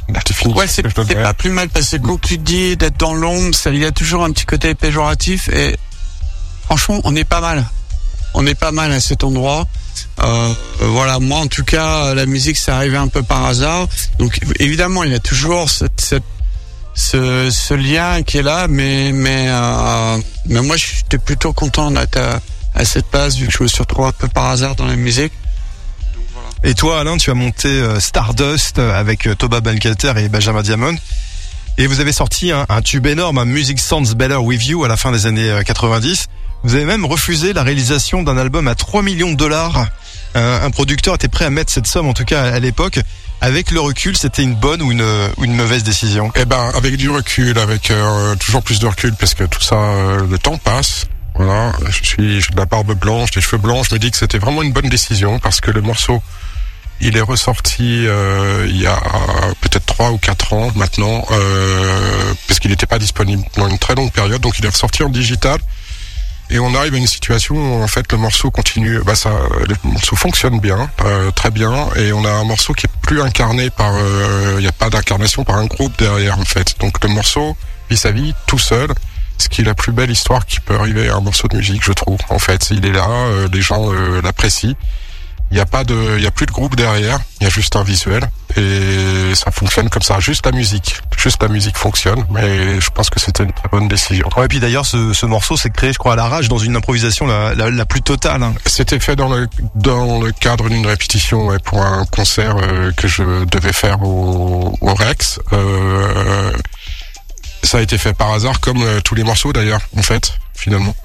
la 0.09 0.21
définition. 0.21 0.59
Ouais, 0.59 0.67
c'est 0.67 0.83
pas 0.83 1.35
plus 1.35 1.51
mal 1.51 1.69
parce 1.69 1.91
que 1.91 1.97
quand 1.99 2.21
tu 2.21 2.39
dis 2.39 2.77
d'être 2.77 2.99
dans 2.99 3.15
l'ombre, 3.15 3.57
il 3.67 3.79
y 3.79 3.85
a 3.85 3.93
toujours 3.93 4.25
un 4.25 4.33
petit 4.33 4.47
côté 4.47 4.75
péjoratif 4.75 5.49
et 5.49 5.77
franchement, 6.65 7.01
on 7.05 7.15
est 7.15 7.25
pas 7.25 7.41
mal. 7.41 7.65
On 8.35 8.47
est 8.47 8.55
pas 8.55 8.73
mal 8.73 8.93
à 8.93 9.01
cet 9.01 9.25
endroit. 9.25 9.67
Euh, 10.21 10.53
voilà, 10.81 11.19
moi 11.19 11.41
en 11.41 11.47
tout 11.47 11.65
cas, 11.65 12.15
la 12.15 12.27
musique, 12.27 12.57
c'est 12.57 12.71
arrivé 12.71 12.97
un 12.97 13.09
peu 13.09 13.23
par 13.23 13.47
hasard. 13.47 13.89
Donc 14.19 14.39
évidemment, 14.59 15.05
il 15.05 15.13
y 15.13 15.15
a 15.15 15.21
toujours 15.21 15.69
ce, 16.95 17.75
lien 17.75 18.23
qui 18.23 18.39
est 18.39 18.43
là, 18.43 18.67
mais 18.69 19.13
mais 19.13 19.47
euh, 19.49 20.19
mais 20.47 20.61
moi, 20.63 20.77
j'étais 20.77 21.19
plutôt 21.19 21.53
content 21.53 21.91
d'être 21.91 22.19
à, 22.75 22.85
cette 22.85 23.07
place 23.07 23.37
vu 23.37 23.47
que 23.47 23.53
je 23.53 23.63
me 23.63 23.69
suis 23.69 23.81
retrouvé 23.81 24.09
un 24.09 24.13
peu 24.13 24.29
par 24.29 24.47
hasard 24.47 24.75
dans 24.75 24.87
la 24.87 24.97
musique. 24.97 25.33
Et 26.65 26.75
toi, 26.75 27.01
Alain, 27.01 27.17
tu 27.17 27.31
as 27.31 27.35
monté 27.35 27.69
euh, 27.69 27.99
Stardust 27.99 28.79
avec 28.79 29.27
euh, 29.27 29.35
Thomas 29.35 29.61
Bangalter 29.61 30.13
et 30.17 30.29
Benjamin 30.29 30.63
Diamond. 30.63 30.95
Et 31.77 31.89
vous 31.89 31.99
avez 31.99 32.13
sorti 32.13 32.53
un, 32.53 32.67
un 32.69 32.83
tube 32.83 33.07
énorme, 33.07 33.39
un 33.39 33.45
Music 33.47 33.81
Sounds 33.81 34.15
Better 34.15 34.37
With 34.37 34.65
You 34.67 34.85
à 34.85 34.89
la 34.89 34.97
fin 34.97 35.11
des 35.11 35.27
années 35.27 35.61
90. 35.65 36.29
Vous 36.65 36.75
avez 36.75 36.85
même 36.85 37.05
refusé 37.05 37.53
la 37.53 37.63
réalisation 37.63 38.23
d'un 38.23 38.37
album 38.37 38.69
à 38.69 38.75
3 38.75 39.03
millions 39.03 39.33
de 39.33 39.37
dollars. 39.37 39.87
Un, 40.35 40.63
un 40.63 40.71
producteur 40.71 41.15
était 41.17 41.29
prêt 41.29 41.45
à 41.45 41.51
mettre 41.51 41.73
cette 41.73 41.87
somme, 41.87 42.09
en 42.09 42.15
tout 42.15 42.25
cas 42.25 42.53
à 42.53 42.59
l'époque. 42.61 43.01
Avec 43.41 43.73
le 43.73 43.81
recul, 43.81 44.17
c'était 44.17 44.45
une 44.45 44.55
bonne 44.55 44.81
ou 44.83 44.93
une, 44.93 45.05
une 45.43 45.57
mauvaise 45.57 45.83
décision? 45.83 46.31
Eh 46.37 46.45
ben, 46.45 46.71
avec 46.77 46.97
du 46.97 47.11
recul, 47.11 47.59
avec 47.59 47.91
euh, 47.91 48.37
toujours 48.37 48.63
plus 48.63 48.79
de 48.79 48.87
recul, 48.87 49.15
parce 49.19 49.35
que 49.35 49.43
tout 49.43 49.61
ça, 49.61 49.75
euh, 49.75 50.27
le 50.31 50.39
temps 50.39 50.59
passe. 50.59 51.07
Voilà, 51.35 51.73
je 51.89 52.05
suis 52.05 52.41
j'ai 52.41 52.51
de 52.53 52.57
la 52.57 52.67
barbe 52.67 52.93
blanche, 52.95 53.33
des 53.33 53.41
cheveux 53.41 53.59
blancs. 53.59 53.87
Je 53.89 53.95
me 53.95 53.99
dis 53.99 54.11
que 54.11 54.17
c'était 54.17 54.39
vraiment 54.39 54.63
une 54.63 54.73
bonne 54.73 54.89
décision 54.89 55.41
parce 55.41 55.61
que 55.61 55.71
le 55.71 55.81
morceau, 55.81 56.23
il 57.01 57.17
est 57.17 57.23
ressorti 57.23 58.07
euh, 58.07 58.67
il 58.69 58.81
y 58.81 58.87
a 58.87 59.01
peut-être 59.61 59.87
trois 59.87 60.13
ou 60.13 60.19
quatre 60.19 60.53
ans 60.53 60.71
maintenant, 60.77 61.27
euh, 61.33 62.35
parce 62.47 62.61
qu'il 62.61 62.71
n'était 62.71 62.87
pas 62.87 62.99
disponible 62.99 63.43
pendant 63.55 63.69
une 63.69 63.79
très 63.79 63.95
longue 63.95 64.13
période. 64.13 64.41
Donc 64.41 64.59
il 64.59 64.65
est 64.65 64.69
ressorti 64.69 65.03
en 65.03 65.09
digital. 65.09 65.59
Et 66.53 66.59
on 66.59 66.75
arrive 66.75 66.95
à 66.95 66.99
une 66.99 67.07
situation 67.07 67.57
où 67.57 67.83
en 67.83 67.89
fait 67.89 68.13
le 68.13 68.19
morceau 68.19 68.51
continue, 68.51 69.01
bah 69.05 69.15
ça, 69.15 69.31
le 69.67 69.75
morceau 69.85 70.17
fonctionne 70.17 70.61
bien, 70.61 70.89
euh, 71.05 71.31
très 71.31 71.51
bien, 71.51 71.89
et 71.97 72.13
on 72.13 72.25
a 72.25 72.31
un 72.31 72.45
morceau 72.45 72.75
qui 72.75 72.87
est 72.87 73.01
plus 73.01 73.21
incarné 73.23 73.71
par, 73.71 73.95
il 74.57 74.61
n'y 74.61 74.67
a 74.67 74.73
pas 74.73 74.91
d'incarnation 74.91 75.45
par 75.45 75.57
un 75.57 75.67
groupe 75.67 75.99
derrière 75.99 76.39
en 76.39 76.45
fait. 76.45 76.79
Donc 76.79 77.03
le 77.03 77.09
morceau 77.09 77.57
vit 77.89 77.97
sa 77.97 78.11
vie 78.11 78.35
tout 78.47 78.59
seul, 78.59 78.89
ce 79.43 79.49
qui 79.49 79.63
est 79.63 79.65
la 79.65 79.75
plus 79.75 79.93
belle 79.93 80.11
histoire 80.11 80.47
qui 80.47 80.61
peut 80.61 80.75
arriver 80.75 81.09
à 81.09 81.17
un 81.17 81.21
morceau 81.21 81.49
de 81.49 81.57
musique, 81.57 81.83
je 81.85 81.93
trouve. 81.93 82.19
En 82.29 82.39
fait, 82.39 82.71
il 82.71 82.87
est 82.87 82.93
là, 82.93 83.09
euh, 83.09 83.49
les 83.53 83.61
gens 83.61 83.93
euh, 83.93 84.21
l'apprécient. 84.23 84.75
Il 85.53 85.57
n'y 85.57 85.61
a 85.61 85.67
pas 85.67 85.85
de, 85.85 86.15
il 86.17 86.25
y 86.25 86.27
a 86.27 86.31
plus 86.31 86.47
de 86.47 86.51
groupe 86.51 86.77
derrière. 86.77 87.19
Il 87.39 87.45
y 87.45 87.47
a 87.47 87.51
juste 87.51 87.77
un 87.77 87.83
visuel 87.83 88.23
et 88.57 89.35
ça 89.35 89.51
fonctionne 89.51 89.91
comme 89.91 90.01
ça. 90.01 90.19
Juste 90.19 90.47
la 90.47 90.53
musique, 90.53 91.03
juste 91.19 91.43
la 91.43 91.49
musique 91.51 91.77
fonctionne. 91.77 92.25
Mais 92.31 92.81
je 92.81 92.89
pense 92.89 93.11
que 93.11 93.21
c'était 93.21 93.45
une 93.45 93.53
très 93.53 93.69
bonne 93.69 93.87
décision. 93.87 94.27
Ouais, 94.35 94.47
et 94.47 94.49
puis 94.49 94.61
d'ailleurs, 94.61 94.87
ce, 94.87 95.13
ce 95.13 95.27
morceau 95.27 95.59
s'est 95.59 95.69
créé, 95.69 95.93
je 95.93 95.99
crois, 95.99 96.15
à 96.15 96.17
l'arrache, 96.17 96.49
dans 96.49 96.57
une 96.57 96.75
improvisation 96.75 97.27
la, 97.27 97.55
la, 97.55 97.71
la 97.71 97.85
plus 97.85 98.01
totale. 98.01 98.43
Hein. 98.43 98.55
C'était 98.65 98.99
fait 98.99 99.15
dans 99.15 99.29
le 99.29 99.47
dans 99.75 100.23
le 100.23 100.33
cadre 100.33 100.71
d'une 100.71 100.87
répétition 100.87 101.49
ouais, 101.49 101.59
pour 101.59 101.83
un 101.83 102.07
concert 102.07 102.57
euh, 102.57 102.91
que 102.93 103.07
je 103.07 103.45
devais 103.45 103.75
faire 103.75 104.03
au, 104.03 104.75
au 104.81 104.95
Rex. 104.95 105.39
Euh, 105.53 106.51
ça 107.63 107.77
a 107.77 107.81
été 107.83 107.99
fait 107.99 108.15
par 108.15 108.33
hasard, 108.33 108.59
comme 108.61 108.81
euh, 108.81 109.03
tous 109.03 109.15
les 109.15 109.23
morceaux 109.23 109.53
d'ailleurs, 109.53 109.81
en 109.99 110.03
fait, 110.03 110.33
finalement. 110.55 110.97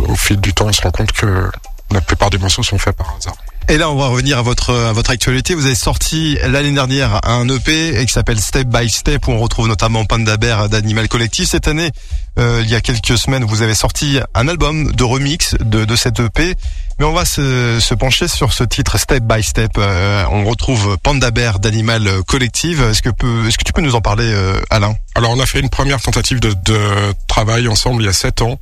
Au 0.00 0.16
fil 0.16 0.40
du 0.40 0.52
temps, 0.52 0.66
on 0.66 0.72
se 0.72 0.82
rend 0.82 0.90
compte 0.90 1.12
que 1.12 1.48
la 1.92 2.00
plupart 2.00 2.30
des 2.30 2.38
morceaux 2.38 2.62
sont 2.62 2.78
faits 2.78 2.96
par 2.96 3.14
hasard. 3.18 3.36
Et 3.68 3.78
là, 3.78 3.90
on 3.90 3.96
va 3.96 4.08
revenir 4.08 4.38
à 4.38 4.42
votre 4.42 4.74
à 4.74 4.92
votre 4.92 5.10
actualité. 5.10 5.54
Vous 5.54 5.66
avez 5.66 5.76
sorti 5.76 6.36
l'année 6.42 6.72
dernière 6.72 7.20
un 7.26 7.48
EP 7.48 8.04
qui 8.04 8.12
s'appelle 8.12 8.40
Step 8.40 8.66
by 8.66 8.88
Step, 8.90 9.28
où 9.28 9.32
on 9.32 9.38
retrouve 9.38 9.68
notamment 9.68 10.04
Panda 10.04 10.36
Bear 10.36 10.68
d'Animal 10.68 11.08
Collective. 11.08 11.46
Cette 11.46 11.68
année, 11.68 11.90
euh, 12.38 12.60
il 12.64 12.70
y 12.70 12.74
a 12.74 12.80
quelques 12.80 13.16
semaines, 13.16 13.44
vous 13.44 13.62
avez 13.62 13.74
sorti 13.74 14.18
un 14.34 14.48
album 14.48 14.92
de 14.92 15.04
remix 15.04 15.54
de, 15.60 15.84
de 15.84 15.96
cet 15.96 16.18
EP. 16.18 16.54
Mais 16.98 17.04
on 17.04 17.12
va 17.12 17.24
se, 17.24 17.78
se 17.80 17.94
pencher 17.94 18.26
sur 18.28 18.52
ce 18.52 18.64
titre 18.64 18.98
Step 18.98 19.22
by 19.22 19.42
Step. 19.42 19.72
Euh, 19.78 20.24
on 20.30 20.44
retrouve 20.44 20.98
Panda 20.98 21.30
Bear 21.30 21.60
d'Animal 21.60 22.22
Collective. 22.26 22.82
Est-ce 22.82 23.00
que 23.00 23.10
peut, 23.10 23.46
est-ce 23.46 23.58
que 23.58 23.64
tu 23.64 23.72
peux 23.72 23.80
nous 23.80 23.94
en 23.94 24.00
parler, 24.00 24.26
euh, 24.26 24.60
Alain? 24.70 24.94
Alors, 25.14 25.30
on 25.30 25.40
a 25.40 25.46
fait 25.46 25.60
une 25.60 25.70
première 25.70 26.00
tentative 26.00 26.40
de, 26.40 26.52
de 26.52 27.14
travail 27.28 27.68
ensemble 27.68 28.02
il 28.02 28.06
y 28.06 28.08
a 28.08 28.12
sept 28.12 28.42
ans 28.42 28.58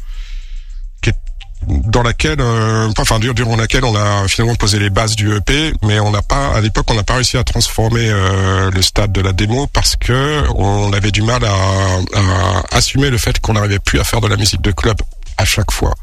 dans 1.66 2.02
laquelle, 2.02 2.40
euh, 2.40 2.90
enfin 2.98 3.18
durant 3.18 3.56
laquelle 3.56 3.84
on 3.84 3.94
a 3.94 4.26
finalement 4.28 4.54
posé 4.54 4.78
les 4.78 4.90
bases 4.90 5.16
du 5.16 5.34
EP, 5.34 5.72
mais 5.82 6.00
on 6.00 6.11
n'a 6.11 6.22
pas, 6.22 6.54
à 6.54 6.61
l'époque, 6.61 6.86
on 6.90 6.94
n'a 6.94 7.02
pas 7.02 7.14
réussi 7.14 7.36
à 7.36 7.44
transformer 7.44 8.08
euh, 8.11 8.70
le 8.70 8.82
stade 8.82 9.12
de 9.12 9.20
la 9.20 9.32
démo 9.32 9.66
parce 9.66 9.96
que 9.96 10.42
on 10.54 10.92
avait 10.92 11.11
du 11.11 11.22
mal 11.22 11.44
à, 11.44 11.52
à 11.52 12.76
assumer 12.76 13.11
le 13.11 13.18
fait 13.18 13.38
qu'on 13.40 13.52
n'arrivait 13.52 13.78
plus 13.78 14.00
à 14.00 14.04
faire 14.04 14.20
de 14.20 14.28
la 14.28 14.36
musique 14.36 14.62
de 14.62 14.72
club 14.72 14.96
à 15.36 15.44
chaque 15.44 15.70
fois. 15.70 15.94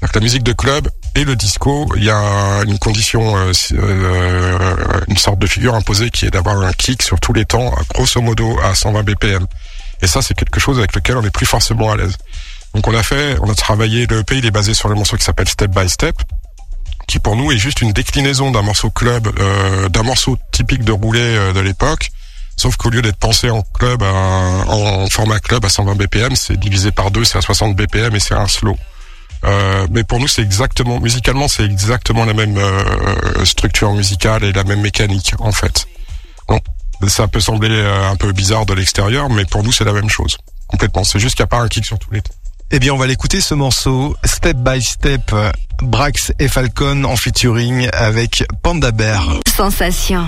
Donc 0.00 0.14
la 0.14 0.20
musique 0.20 0.42
de 0.42 0.52
club 0.54 0.88
et 1.14 1.24
le 1.24 1.36
disco, 1.36 1.86
il 1.96 2.04
y 2.04 2.10
a 2.10 2.62
une 2.66 2.78
condition, 2.78 3.36
euh, 3.36 3.52
euh, 3.72 4.76
une 5.08 5.18
sorte 5.18 5.38
de 5.38 5.46
figure 5.46 5.74
imposée 5.74 6.10
qui 6.10 6.24
est 6.24 6.30
d'avoir 6.30 6.58
un 6.58 6.72
kick 6.72 7.02
sur 7.02 7.20
tous 7.20 7.34
les 7.34 7.44
temps, 7.44 7.74
grosso 7.94 8.20
modo 8.22 8.58
à 8.62 8.74
120 8.74 9.02
BPM. 9.02 9.46
Et 10.02 10.06
ça, 10.06 10.22
c'est 10.22 10.32
quelque 10.32 10.58
chose 10.58 10.78
avec 10.78 10.94
lequel 10.94 11.18
on 11.18 11.22
n'est 11.22 11.30
plus 11.30 11.44
forcément 11.44 11.92
à 11.92 11.96
l'aise. 11.96 12.16
Donc 12.74 12.86
on 12.86 12.94
a 12.94 13.02
fait, 13.02 13.36
on 13.40 13.50
a 13.50 13.54
travaillé, 13.54 14.06
le 14.06 14.20
EP 14.20 14.38
il 14.38 14.46
est 14.46 14.50
basé 14.50 14.74
sur 14.74 14.88
le 14.88 14.94
morceau 14.94 15.16
qui 15.16 15.24
s'appelle 15.24 15.48
Step 15.48 15.70
by 15.70 15.88
Step, 15.88 16.14
qui 17.08 17.18
pour 17.18 17.36
nous 17.36 17.50
est 17.50 17.58
juste 17.58 17.80
une 17.80 17.92
déclinaison 17.92 18.50
d'un 18.50 18.62
morceau 18.62 18.90
club, 18.90 19.28
euh, 19.38 19.88
d'un 19.88 20.02
morceau 20.02 20.38
typique 20.52 20.84
de 20.84 20.92
roulé 20.92 21.20
euh, 21.20 21.52
de 21.52 21.60
l'époque. 21.60 22.10
Sauf 22.56 22.76
qu'au 22.76 22.90
lieu 22.90 23.00
d'être 23.00 23.16
pensé 23.16 23.48
en 23.48 23.62
club, 23.62 24.02
en 24.02 25.06
format 25.08 25.40
club 25.40 25.64
à 25.64 25.70
120 25.70 25.94
BPM, 25.94 26.36
c'est 26.36 26.58
divisé 26.58 26.92
par 26.92 27.10
deux, 27.10 27.24
c'est 27.24 27.38
à 27.38 27.40
60 27.40 27.74
BPM 27.74 28.14
et 28.14 28.20
c'est 28.20 28.34
un 28.34 28.48
slow. 28.48 28.76
Euh, 29.44 29.86
mais 29.90 30.04
pour 30.04 30.20
nous, 30.20 30.28
c'est 30.28 30.42
exactement, 30.42 31.00
musicalement, 31.00 31.48
c'est 31.48 31.64
exactement 31.64 32.24
la 32.24 32.34
même 32.34 32.58
euh, 32.58 33.44
structure 33.44 33.92
musicale 33.92 34.44
et 34.44 34.52
la 34.52 34.64
même 34.64 34.82
mécanique 34.82 35.32
en 35.38 35.52
fait. 35.52 35.86
Donc, 36.48 36.62
ça 37.08 37.28
peut 37.28 37.40
sembler 37.40 37.70
euh, 37.70 38.10
un 38.10 38.16
peu 38.16 38.32
bizarre 38.32 38.66
de 38.66 38.74
l'extérieur, 38.74 39.30
mais 39.30 39.46
pour 39.46 39.62
nous, 39.62 39.72
c'est 39.72 39.84
la 39.84 39.92
même 39.92 40.10
chose 40.10 40.36
complètement. 40.66 41.04
C'est 41.04 41.18
juste 41.18 41.36
qu'il 41.36 41.42
n'y 41.42 41.48
a 41.48 41.48
pas 41.48 41.60
un 41.60 41.68
kick 41.68 41.84
sur 41.84 41.98
tous 41.98 42.12
les 42.12 42.22
temps. 42.22 42.34
Eh 42.72 42.78
bien, 42.78 42.94
on 42.94 42.96
va 42.96 43.08
l'écouter 43.08 43.40
ce 43.40 43.54
morceau, 43.54 44.14
Step 44.24 44.56
by 44.56 44.80
Step, 44.80 45.34
Brax 45.82 46.32
et 46.38 46.46
Falcon 46.46 47.02
en 47.02 47.16
featuring 47.16 47.88
avec 47.92 48.44
Panda 48.62 48.92
Bear. 48.92 49.40
Sensation. 49.48 50.26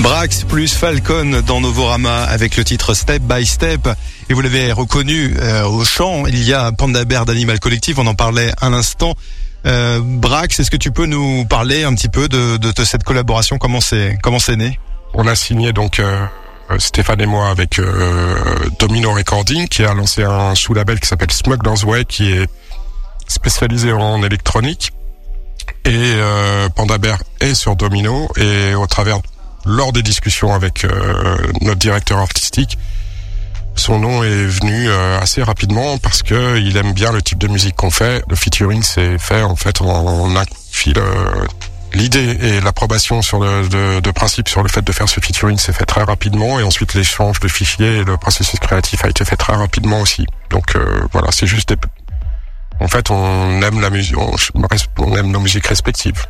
Brax 0.00 0.44
plus 0.44 0.74
Falcon 0.74 1.42
dans 1.46 1.60
Novorama 1.60 2.24
avec 2.24 2.56
le 2.56 2.64
titre 2.64 2.94
Step 2.94 3.22
by 3.22 3.44
Step. 3.44 3.88
Et 4.28 4.34
vous 4.34 4.40
l'avez 4.40 4.72
reconnu 4.72 5.36
euh, 5.38 5.64
au 5.64 5.84
chant, 5.84 6.26
il 6.26 6.42
y 6.42 6.54
a 6.54 6.72
Panda 6.72 7.04
Bear 7.04 7.26
d'Animal 7.26 7.60
Collectif, 7.60 7.98
on 7.98 8.06
en 8.06 8.14
parlait 8.14 8.52
un 8.62 8.72
instant. 8.72 9.14
Euh, 9.66 10.00
Brax, 10.02 10.58
est-ce 10.58 10.70
que 10.70 10.76
tu 10.76 10.90
peux 10.90 11.06
nous 11.06 11.44
parler 11.44 11.84
un 11.84 11.94
petit 11.94 12.08
peu 12.08 12.28
de, 12.28 12.56
de, 12.56 12.84
cette 12.84 13.04
collaboration? 13.04 13.58
Comment 13.58 13.80
c'est 13.80 14.18
comment 14.22 14.38
c'est 14.38 14.56
né? 14.56 14.78
On 15.12 15.26
a 15.26 15.34
signé 15.34 15.72
donc 15.72 15.98
euh, 15.98 16.26
Stéphane 16.78 17.20
et 17.20 17.26
moi 17.26 17.48
avec 17.48 17.78
euh, 17.78 18.36
Domino 18.78 19.12
Recording 19.12 19.68
qui 19.68 19.84
a 19.84 19.92
lancé 19.92 20.22
un 20.22 20.54
sous-label 20.54 20.98
qui 21.00 21.08
s'appelle 21.08 21.32
Smuggler's 21.32 21.84
Way 21.84 22.04
qui 22.06 22.32
est 22.32 22.48
spécialisé 23.28 23.92
en 23.92 24.22
électronique. 24.22 24.92
Et 25.84 25.90
euh, 25.94 26.68
Panda 26.70 26.98
Bear 26.98 27.18
est 27.40 27.54
sur 27.54 27.76
Domino. 27.76 28.28
Et 28.36 28.74
au 28.74 28.86
travers 28.86 29.20
lors 29.64 29.92
des 29.92 30.02
discussions 30.02 30.54
avec 30.54 30.84
euh, 30.84 31.36
notre 31.60 31.78
directeur 31.78 32.18
artistique, 32.18 32.78
son 33.76 33.98
nom 33.98 34.22
est 34.24 34.46
venu 34.46 34.88
euh, 34.88 35.20
assez 35.20 35.42
rapidement 35.42 35.98
parce 35.98 36.22
que 36.22 36.58
il 36.58 36.76
aime 36.76 36.92
bien 36.92 37.12
le 37.12 37.22
type 37.22 37.38
de 37.38 37.48
musique 37.48 37.76
qu'on 37.76 37.90
fait. 37.90 38.22
Le 38.28 38.36
featuring 38.36 38.82
c'est 38.82 39.18
fait 39.18 39.42
en 39.42 39.56
fait 39.56 39.80
on, 39.80 40.36
a 40.36 40.44
fil 40.70 41.00
l'idée 41.94 42.36
et 42.40 42.60
l'approbation 42.60 43.22
sur 43.22 43.40
le 43.40 44.00
de, 44.00 44.10
principe 44.10 44.48
sur 44.48 44.62
le 44.62 44.68
fait 44.68 44.82
de 44.82 44.92
faire 44.92 45.08
ce 45.08 45.20
featuring 45.20 45.58
s'est 45.58 45.72
fait 45.72 45.86
très 45.86 46.02
rapidement 46.02 46.58
et 46.60 46.62
ensuite 46.62 46.94
l'échange 46.94 47.40
de 47.40 47.48
fichiers 47.48 47.98
et 47.98 48.04
le 48.04 48.16
processus 48.16 48.58
créatif 48.60 49.04
a 49.04 49.08
été 49.08 49.24
fait 49.24 49.36
très 49.36 49.54
rapidement 49.54 50.00
aussi. 50.00 50.26
Donc 50.50 50.76
euh, 50.76 51.02
voilà, 51.12 51.28
c'est 51.32 51.46
juste 51.46 51.70
des... 51.70 51.76
en 52.80 52.88
fait 52.88 53.10
on 53.10 53.62
aime 53.62 53.80
la 53.80 53.90
musique, 53.90 54.16
on, 54.18 55.16
aime 55.16 55.30
nos 55.30 55.40
musiques 55.40 55.66
respectives. 55.66 56.26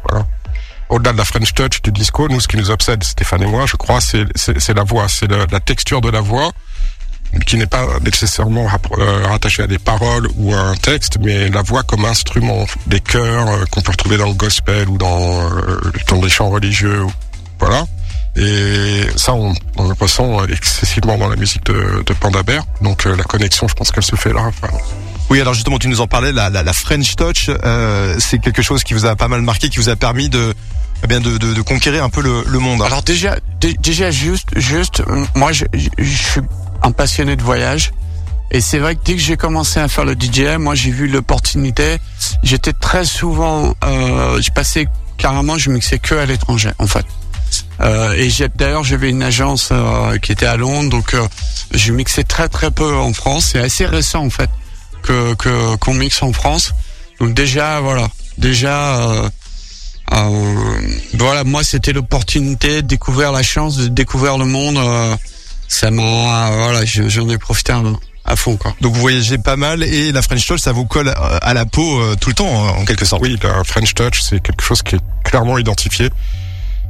Au-delà 0.91 1.13
de 1.13 1.19
la 1.19 1.25
French 1.25 1.55
touch 1.55 1.81
du 1.83 1.93
disco, 1.93 2.29
nous, 2.29 2.41
ce 2.41 2.49
qui 2.49 2.57
nous 2.57 2.71
obsède, 2.71 3.03
Stéphane 3.03 3.43
et 3.43 3.47
moi, 3.47 3.65
je 3.67 3.77
crois, 3.77 4.01
c'est 4.01 4.75
la 4.75 4.85
voix, 4.85 5.09
c'est 5.09 5.31
la 5.31 5.61
texture 5.61 6.01
de 6.01 6.11
la 6.11 6.21
voix 6.21 6.53
qui 7.47 7.57
n'est 7.57 7.67
pas 7.67 7.87
nécessairement 8.05 8.67
euh, 8.99 9.27
rattachée 9.27 9.63
à 9.63 9.67
des 9.67 9.79
paroles 9.79 10.29
ou 10.37 10.53
à 10.53 10.59
un 10.59 10.75
texte, 10.75 11.19
mais 11.21 11.49
la 11.49 11.63
voix 11.63 11.85
comme 11.85 12.05
instrument, 12.05 12.67
des 12.87 13.01
chœurs 13.01 13.49
euh, 13.49 13.65
qu'on 13.71 13.81
peut 13.83 13.93
retrouver 13.93 14.17
dans 14.17 14.27
le 14.27 14.35
gospel 14.35 14.89
ou 14.89 14.99
dans, 14.99 15.49
euh, 15.49 15.81
dans 16.09 16.19
des 16.19 16.29
chants 16.29 16.51
religieux, 16.51 17.07
voilà. 17.61 17.85
Et 18.37 19.07
ça, 19.17 19.35
on, 19.35 19.53
le 19.77 19.95
ressent 19.99 20.45
excessivement 20.47 21.19
dans 21.19 21.29
la 21.29 21.37
musique 21.37 21.65
de, 21.67 22.03
de 22.05 22.13
Panda 22.15 22.43
Bear. 22.43 22.65
Donc 22.81 23.05
la 23.05 23.25
connexion, 23.25 23.67
je 23.69 23.75
pense 23.75 23.91
qu'elle 23.91 24.05
se 24.05 24.15
fait 24.17 24.33
là. 24.33 24.51
Oui, 25.31 25.41
alors 25.41 25.55
justement, 25.55 25.79
tu 25.79 25.87
nous 25.87 26.01
en 26.01 26.09
parlais, 26.09 26.33
la, 26.33 26.51
la, 26.51 26.73
French 26.73 27.15
Touch, 27.15 27.49
euh, 27.49 28.17
c'est 28.19 28.41
quelque 28.41 28.63
chose 28.63 28.83
qui 28.83 28.95
vous 28.95 29.07
a 29.07 29.15
pas 29.15 29.29
mal 29.29 29.43
marqué, 29.43 29.69
qui 29.69 29.79
vous 29.79 29.89
a 29.89 29.95
permis 29.95 30.29
de 30.29 30.55
eh 31.03 31.07
bien 31.07 31.21
de, 31.21 31.39
de, 31.39 31.55
de, 31.55 31.63
conquérir 31.63 32.05
un 32.05 32.11
peu 32.11 32.23
le, 32.23 32.45
le 32.47 32.59
monde. 32.59 32.83
Alors 32.83 33.03
déjà, 33.03 33.37
déjà 33.61 34.11
juste, 34.11 34.49
juste, 34.57 35.03
moi, 35.35 35.53
je, 35.53 35.65
je, 35.73 36.05
suis 36.05 36.41
un 36.83 36.93
passionné 36.93 37.37
de 37.37 37.43
voyage. 37.43 37.93
Et 38.53 38.61
c'est 38.61 38.79
vrai 38.79 38.97
que 38.97 39.01
dès 39.05 39.15
que 39.15 39.21
j'ai 39.21 39.37
commencé 39.37 39.79
à 39.79 39.87
faire 39.87 40.05
le 40.05 40.15
DJ, 40.15 40.57
moi 40.59 40.75
j'ai 40.75 40.91
vu 40.91 41.07
l'opportunité. 41.07 41.99
J'étais 42.43 42.73
très 42.73 43.05
souvent, 43.05 43.75
euh, 43.85 44.43
je 44.43 44.51
passais 44.51 44.89
carrément, 45.19 45.57
je 45.57 45.71
mixais 45.71 46.01
que 46.01 46.17
à 46.17 46.27
l'étranger 46.27 46.71
en 46.79 46.89
fait. 46.89 47.07
Euh, 47.81 48.13
et 48.15 48.29
d'ailleurs 48.57 48.83
j'avais 48.85 49.11
une 49.11 49.23
agence 49.23 49.69
euh, 49.73 50.19
qui 50.19 50.33
était 50.33 50.47
à 50.47 50.57
Londres, 50.57 50.91
donc 50.91 51.15
euh, 51.15 51.27
je 51.73 51.93
mixais 51.93 52.25
très 52.25 52.49
très 52.49 52.73
peu 52.73 52.97
en 52.97 53.13
France. 53.13 53.51
C'est 53.53 53.61
assez 53.61 53.87
récent 53.87 54.25
en 54.25 54.31
fait 54.31 54.51
que 55.03 55.77
qu'on 55.77 55.95
mixe 55.95 56.23
en 56.23 56.33
France. 56.33 56.73
Donc 57.21 57.35
déjà 57.35 57.81
voilà, 57.81 58.09
déjà 58.39 58.99
euh, 58.99 59.29
voilà, 61.15 61.45
moi 61.45 61.63
c'était 61.63 61.93
l'opportunité 61.93 62.83
de 62.83 62.87
découvrir 62.87 63.33
la 63.33 63.43
chance 63.43 63.77
de 63.77 63.89
découvrir 63.89 64.39
le 64.39 64.45
monde. 64.45 64.79
Euh, 64.79 65.17
ça 65.69 65.91
m'a 65.91 66.51
voilà, 66.51 66.85
j'en 66.85 67.29
ai 67.29 67.39
profité 67.39 67.73
à, 68.25 68.37
fond 68.37 68.57
quoi. 68.57 68.75
Donc 68.81 68.95
vous 68.95 69.01
voyagez 69.01 69.39
pas 69.39 69.57
mal 69.57 69.83
et 69.83 70.13
la 70.13 70.23
French 70.23 70.47
Touch 70.47 70.61
ça 70.61 70.73
vous 70.73 70.85
colle 70.85 71.13
à 71.17 71.55
la 71.55 71.65
peau 71.65 72.01
tout 72.17 72.31
le 72.31 72.35
temps 72.35 72.49
en 72.49 72.85
quelque 72.85 73.05
sorte. 73.05 73.23
Oui, 73.23 73.39
la 73.43 73.63
French 73.65 73.95
Touch 73.95 74.21
c'est 74.21 74.41
quelque 74.41 74.63
chose 74.63 74.83
qui 74.83 74.97
est 74.97 75.01
clairement 75.25 75.59
identifié 75.59 76.11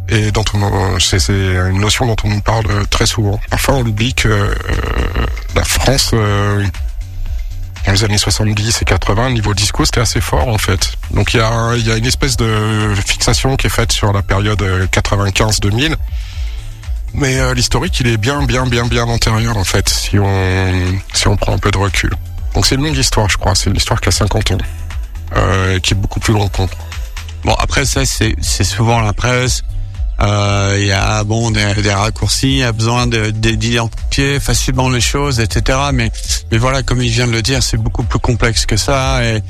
et 0.08 0.32
dont 0.32 0.44
on 0.54 0.98
c'est 0.98 1.28
une 1.28 1.80
notion 1.80 2.06
dont 2.06 2.16
on 2.24 2.28
nous 2.28 2.40
parle 2.40 2.86
très 2.88 3.06
souvent. 3.06 3.38
Parfois 3.50 3.74
on 3.74 3.82
oublie 3.82 4.14
que 4.14 4.54
la 5.54 5.64
France 5.64 6.14
dans 7.86 7.92
les 7.92 8.04
années 8.04 8.18
70 8.18 8.82
et 8.82 8.84
80, 8.84 9.30
niveau 9.30 9.54
disco, 9.54 9.84
c'était 9.84 10.00
assez 10.00 10.20
fort 10.20 10.48
en 10.48 10.58
fait. 10.58 10.92
Donc 11.12 11.34
il 11.34 11.38
y 11.38 11.40
a, 11.40 11.96
une 11.96 12.06
espèce 12.06 12.36
de 12.36 12.94
fixation 13.06 13.56
qui 13.56 13.66
est 13.66 13.70
faite 13.70 13.92
sur 13.92 14.12
la 14.12 14.22
période 14.22 14.62
95-2000. 14.62 15.96
Mais 17.12 17.40
euh, 17.40 17.54
l'historique, 17.54 17.98
il 18.00 18.06
est 18.06 18.16
bien, 18.16 18.44
bien, 18.44 18.66
bien, 18.66 18.86
bien 18.86 19.04
antérieur 19.04 19.56
en 19.56 19.64
fait, 19.64 19.88
si 19.88 20.18
on, 20.18 21.00
si 21.12 21.26
on 21.26 21.36
prend 21.36 21.52
un 21.54 21.58
peu 21.58 21.70
de 21.70 21.78
recul. 21.78 22.12
Donc 22.54 22.66
c'est 22.66 22.76
une 22.76 22.84
longue 22.84 22.96
histoire, 22.96 23.28
je 23.28 23.36
crois. 23.36 23.54
C'est 23.54 23.70
une 23.70 23.76
histoire 23.76 24.00
qui 24.00 24.08
a 24.08 24.12
50 24.12 24.52
ans, 24.52 24.58
euh, 25.36 25.78
qui 25.80 25.94
est 25.94 25.96
beaucoup 25.96 26.20
plus 26.20 26.32
longue 26.32 26.50
qu'on 26.50 26.68
Bon, 27.42 27.54
après 27.54 27.86
ça, 27.86 28.02
c'est 28.04 28.64
souvent 28.64 29.00
la 29.00 29.14
presse 29.14 29.62
euh, 29.62 29.79
il 30.20 30.86
y 30.86 30.92
a 30.92 31.24
bon 31.24 31.50
des, 31.50 31.74
des, 31.74 31.92
raccourcis, 31.92 32.48
il 32.48 32.58
y 32.58 32.62
a 32.62 32.72
besoin 32.72 33.06
d'identifier 33.06 34.40
facilement 34.40 34.88
les 34.88 35.00
choses, 35.00 35.40
etc. 35.40 35.78
Mais 35.92 36.10
mais 36.50 36.58
voilà, 36.58 36.82
comme 36.82 37.02
il 37.02 37.10
vient 37.10 37.26
de 37.26 37.32
le 37.32 37.42
dire, 37.42 37.62
c'est 37.62 37.78
beaucoup 37.78 38.02
plus 38.02 38.18
complexe 38.18 38.66
que 38.66 38.76
ça. 38.76 39.24
Et 39.24 39.42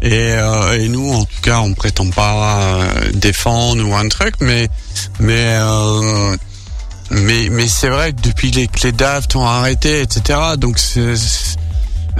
et, 0.00 0.32
euh, 0.32 0.78
et 0.78 0.88
nous, 0.88 1.12
en 1.12 1.24
tout 1.24 1.40
cas, 1.42 1.58
on 1.60 1.74
prétend 1.74 2.08
pas 2.10 2.60
euh, 2.60 3.10
défendre 3.14 3.84
ou 3.86 3.94
un 3.94 4.08
truc, 4.08 4.34
mais 4.40 4.68
mais 5.18 5.56
euh, 5.58 6.36
mais 7.10 7.48
mais 7.50 7.66
c'est 7.66 7.88
vrai 7.88 8.12
que 8.12 8.20
depuis 8.20 8.50
les, 8.52 8.68
que 8.68 8.80
les 8.84 8.92
DAFT 8.92 9.34
ont 9.36 9.46
arrêté, 9.46 10.02
etc. 10.02 10.38
Donc 10.56 10.78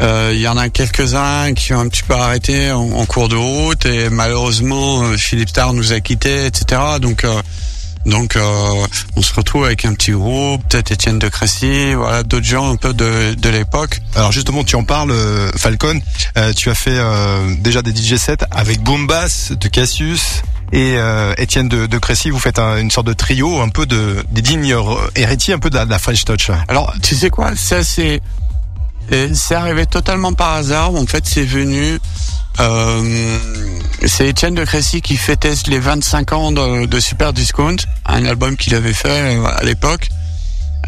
il 0.01 0.39
y 0.41 0.49
en 0.49 0.57
a 0.57 0.69
quelques-uns 0.71 1.55
qui 1.55 1.73
ont 1.73 1.81
un 1.81 1.89
petit 1.89 2.03
peu 2.03 2.15
arrêté 2.15 2.73
en, 2.73 2.91
en 2.91 3.07
cours 3.07 3.29
de 3.29 3.37
route 3.37 3.85
et 3.87 4.11
malheureusement 4.11 5.13
Philippe 5.17 5.51
Starr 5.51 5.73
nous 5.73 5.93
a 5.93 6.01
quittés, 6.01 6.47
etc. 6.47 6.81
Donc 7.01 7.25
donc 8.07 8.37
euh, 8.37 8.87
on 9.17 9.23
se 9.23 9.35
retrouve 9.35 9.65
avec 9.65 9.85
un 9.85 9.95
petit 9.95 10.13
groupe, 10.13 10.63
peut-être 10.69 10.91
Étienne 10.93 11.19
de 11.19 11.29
Crécy, 11.29 11.95
voilà, 11.95 12.23
d'autres 12.23 12.47
gens 12.47 12.71
un 12.71 12.77
peu 12.77 12.93
de, 12.93 13.35
de 13.35 13.49
l'époque. 13.49 14.01
Alors 14.15 14.33
justement, 14.33 14.65
tu 14.65 14.77
en 14.77 14.85
parles, 14.85 15.11
euh, 15.11 15.51
Falcon. 15.57 16.01
Euh, 16.37 16.53
tu 16.53 16.71
as 16.71 16.75
fait 16.75 16.99
déjà 17.59 17.83
des 17.83 17.95
DJ 17.95 18.17
sets 18.17 18.39
avec 18.51 18.83
Bombas 18.83 19.53
de 19.53 19.69
Cassius 19.69 20.43
et 20.73 20.97
Étienne 21.39 21.69
de, 21.69 21.87
de 21.87 21.99
Crécy. 21.99 22.31
Vous 22.31 22.39
faites 22.39 22.59
une 22.59 22.91
sorte 22.91 23.07
de 23.07 23.13
trio, 23.15 23.61
un 23.61 23.69
peu 23.69 23.87
de 23.87 24.25
des 24.31 24.43
dignes 24.43 24.75
héritiers, 25.15 25.55
un 25.55 25.59
peu 25.59 25.71
de 25.71 25.77
la, 25.77 25.85
de 25.85 25.91
la 25.91 25.99
French 25.99 26.25
Touch. 26.25 26.51
Alors 26.69 26.93
tu 27.03 27.15
sais 27.15 27.31
quoi, 27.31 27.57
ça 27.57 27.83
c'est 27.83 28.21
c'est 29.33 29.55
arrivé 29.55 29.87
totalement 29.87 30.33
par 30.33 30.55
hasard. 30.55 30.95
En 30.95 31.07
fait, 31.07 31.25
c'est 31.27 31.45
venu 31.45 31.99
euh, 32.61 33.39
c'est 34.07 34.29
Étienne 34.29 34.55
de 34.55 34.65
Crécy 34.65 35.01
qui 35.01 35.17
fêtait 35.17 35.55
les 35.69 35.79
25 35.79 36.33
ans 36.33 36.53
de, 36.53 37.01
Super 37.01 37.33
Discount, 37.33 37.77
un 38.05 38.25
album 38.25 38.57
qu'il 38.57 38.75
avait 38.75 38.93
fait 38.93 39.37
euh, 39.37 39.45
à 39.45 39.63
l'époque, 39.63 40.09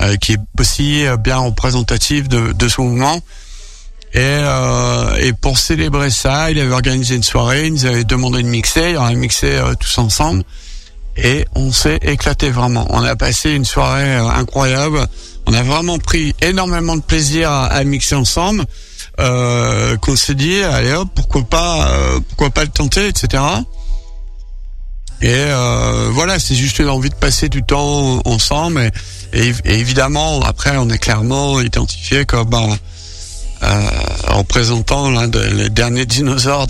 euh, 0.01 0.17
qui 0.17 0.33
est 0.33 0.41
aussi 0.59 1.05
bien 1.23 1.39
représentatif 1.39 2.29
de, 2.29 2.53
de 2.53 2.69
ce 2.69 2.81
mouvement. 2.81 3.21
Et, 4.13 4.39
et 5.21 5.33
pour 5.35 5.59
célébrer 5.59 6.11
ça, 6.11 6.51
il 6.51 6.59
avait 6.59 6.73
organisé 6.73 7.15
une 7.15 7.23
soirée, 7.23 7.69
il 7.69 7.75
nous 7.75 7.87
avait 7.87 8.03
demandé 8.03 8.43
de 8.43 8.49
mixer, 8.49 8.97
on 8.99 9.05
a 9.05 9.13
mixé 9.15 9.61
tous 9.79 9.99
ensemble. 9.99 10.43
Et 11.17 11.45
on 11.55 11.71
s'est 11.71 12.01
éclaté 12.03 12.51
vraiment. 12.51 12.89
On 12.91 13.05
a 13.05 13.15
passé 13.15 13.53
une 13.53 13.65
soirée 13.65 14.17
incroyable. 14.17 15.07
On 15.51 15.55
a 15.55 15.65
vraiment 15.65 15.99
pris 15.99 16.33
énormément 16.43 16.95
de 16.95 17.03
plaisir 17.03 17.51
à 17.51 17.83
mixer 17.83 18.15
ensemble 18.15 18.65
euh, 19.19 19.97
qu'on 19.97 20.15
s'est 20.15 20.37
dit 20.37 20.63
allez 20.63 20.93
hop 20.93 21.09
pourquoi 21.13 21.43
pas 21.43 21.91
euh, 21.91 22.21
pourquoi 22.29 22.51
pas 22.51 22.63
le 22.63 22.71
tenter 22.71 23.09
etc 23.09 23.43
et 25.21 25.29
euh, 25.29 26.09
voilà 26.13 26.39
c'est 26.39 26.55
juste 26.55 26.79
une 26.79 26.89
envie 26.89 27.11
de 27.11 27.17
passer 27.17 27.49
du 27.49 27.65
temps 27.65 28.23
ensemble 28.27 28.93
et, 29.33 29.53
évidemment 29.65 30.41
après 30.43 30.77
on 30.77 30.89
est 30.89 30.99
clairement 30.99 31.61
identifié 31.61 32.25
comme 32.25 32.55
euh, 32.55 33.81
représentant 34.29 35.11
l'un 35.11 35.27
des 35.27 35.69
derniers 35.69 36.07
dinosaures 36.07 36.69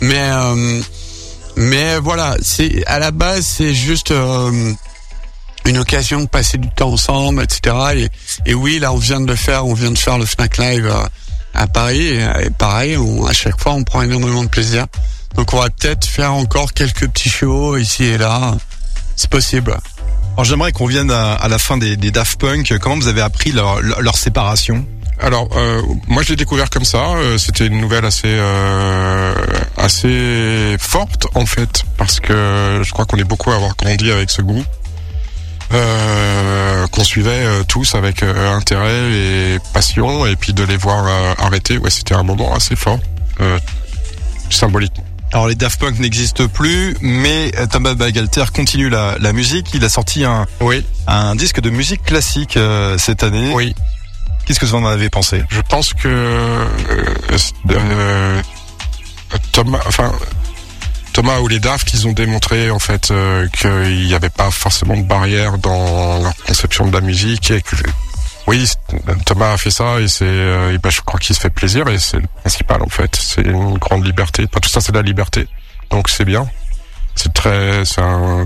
mais 0.00 0.28
mais 1.54 1.98
voilà 2.00 2.34
c'est 2.42 2.84
à 2.86 2.98
la 2.98 3.12
base 3.12 3.46
c'est 3.46 3.74
juste 3.74 4.12
une 5.66 5.78
occasion 5.78 6.20
de 6.20 6.26
passer 6.26 6.58
du 6.58 6.68
temps 6.68 6.92
ensemble, 6.92 7.42
etc. 7.42 7.76
Et, 7.96 8.08
et, 8.50 8.54
oui, 8.54 8.78
là, 8.78 8.92
on 8.92 8.96
vient 8.96 9.20
de 9.20 9.26
le 9.26 9.36
faire, 9.36 9.66
on 9.66 9.74
vient 9.74 9.90
de 9.90 9.98
faire 9.98 10.18
le 10.18 10.26
Fnac 10.26 10.58
Live 10.58 10.86
à, 10.86 11.08
à 11.54 11.66
Paris. 11.66 12.18
Et, 12.42 12.50
pareil, 12.50 12.96
on, 12.96 13.26
à 13.26 13.32
chaque 13.32 13.60
fois, 13.60 13.72
on 13.72 13.82
prend 13.82 14.02
énormément 14.02 14.44
de 14.44 14.48
plaisir. 14.48 14.86
Donc, 15.34 15.52
on 15.52 15.58
va 15.60 15.70
peut-être 15.70 16.06
faire 16.06 16.32
encore 16.32 16.72
quelques 16.72 17.08
petits 17.08 17.30
shows 17.30 17.76
ici 17.76 18.04
et 18.04 18.18
là. 18.18 18.54
C'est 19.16 19.30
possible. 19.30 19.76
Alors, 20.34 20.44
j'aimerais 20.44 20.72
qu'on 20.72 20.86
vienne 20.86 21.10
à, 21.10 21.34
à, 21.34 21.48
la 21.48 21.58
fin 21.58 21.76
des, 21.76 21.96
des, 21.96 22.10
Daft 22.10 22.40
Punk. 22.40 22.76
Comment 22.78 22.96
vous 22.96 23.08
avez 23.08 23.20
appris 23.20 23.52
leur, 23.52 23.80
leur, 23.80 24.16
séparation? 24.16 24.84
Alors, 25.20 25.48
euh, 25.56 25.80
moi 26.08 26.24
je 26.24 26.30
l'ai 26.30 26.36
découvert 26.36 26.68
comme 26.70 26.84
ça. 26.84 26.98
Euh, 26.98 27.38
c'était 27.38 27.66
une 27.66 27.80
nouvelle 27.80 28.04
assez 28.04 28.26
euh, 28.26 29.32
assez 29.76 30.76
forte 30.80 31.26
en 31.36 31.46
fait, 31.46 31.84
parce 31.96 32.18
que 32.18 32.80
je 32.82 32.90
crois 32.90 33.04
qu'on 33.04 33.16
est 33.16 33.24
beaucoup 33.24 33.52
à 33.52 33.54
avoir 33.54 33.76
grandi 33.76 34.10
avec 34.10 34.28
ce 34.28 34.42
groupe. 34.42 34.66
Euh, 35.72 36.86
qu'on 36.88 37.04
suivait 37.04 37.44
euh, 37.44 37.62
tous 37.66 37.94
avec 37.94 38.22
euh, 38.22 38.54
intérêt 38.56 39.10
et 39.12 39.58
passion, 39.72 40.26
et 40.26 40.36
puis 40.36 40.52
de 40.52 40.62
les 40.64 40.76
voir 40.76 41.06
arrêter, 41.38 41.78
ouais, 41.78 41.90
c'était 41.90 42.14
un 42.14 42.22
moment 42.22 42.54
assez 42.54 42.76
fort, 42.76 42.98
symboliquement. 44.50 45.04
Alors 45.32 45.48
les 45.48 45.56
Daft 45.56 45.80
Punk 45.80 45.98
n'existent 45.98 46.46
plus, 46.46 46.96
mais 47.00 47.50
Thomas 47.72 47.94
Bagalter 47.94 48.44
continue 48.54 48.88
la, 48.88 49.16
la 49.18 49.32
musique. 49.32 49.66
Il 49.74 49.84
a 49.84 49.88
sorti 49.88 50.24
un, 50.24 50.46
Oui, 50.60 50.86
un 51.08 51.34
disque 51.34 51.60
de 51.60 51.70
musique 51.70 52.04
classique 52.04 52.56
euh, 52.56 52.96
cette 52.98 53.22
année. 53.24 53.50
oui. 53.54 53.74
Qu'est-ce 54.46 54.60
que 54.60 54.66
vous 54.66 54.74
en 54.74 54.84
avez 54.84 55.08
pensé? 55.08 55.42
Je 55.48 55.62
pense 55.62 55.94
que 55.94 56.06
euh, 56.06 56.66
euh, 57.70 58.42
Thomas, 59.52 59.80
enfin 59.86 60.12
Thomas 61.14 61.38
ou 61.38 61.46
les 61.46 61.60
Daft, 61.60 61.94
ils 61.94 62.08
ont 62.08 62.12
démontré 62.12 62.72
en 62.72 62.80
fait 62.80 63.12
euh, 63.12 63.46
qu'il 63.50 64.04
n'y 64.04 64.14
avait 64.14 64.30
pas 64.30 64.50
forcément 64.50 64.96
de 64.96 65.04
barrière 65.04 65.58
dans 65.58 66.20
leur 66.20 66.36
conception 66.44 66.88
de 66.88 66.92
la 66.92 67.00
musique 67.00 67.52
et 67.52 67.62
que 67.62 67.76
oui, 68.48 68.68
Thomas 69.24 69.52
a 69.52 69.56
fait 69.56 69.70
ça 69.70 70.00
et 70.00 70.08
c'est, 70.08 70.24
euh, 70.26 70.76
ben, 70.82 70.90
je 70.90 71.02
crois 71.02 71.20
qu'il 71.20 71.36
se 71.36 71.40
fait 71.40 71.50
plaisir 71.50 71.86
et 71.86 72.00
c'est 72.00 72.16
le 72.16 72.26
principal 72.40 72.82
en 72.82 72.88
fait. 72.88 73.14
C'est 73.14 73.42
une 73.42 73.78
grande 73.78 74.04
liberté. 74.04 74.44
Enfin, 74.50 74.58
tout 74.60 74.68
ça, 74.68 74.80
c'est 74.80 74.90
de 74.90 74.96
la 74.96 75.02
liberté. 75.02 75.46
Donc 75.90 76.08
c'est 76.08 76.24
bien. 76.24 76.48
C'est 77.14 77.32
très, 77.32 77.84
c'est 77.84 78.02
un, 78.02 78.44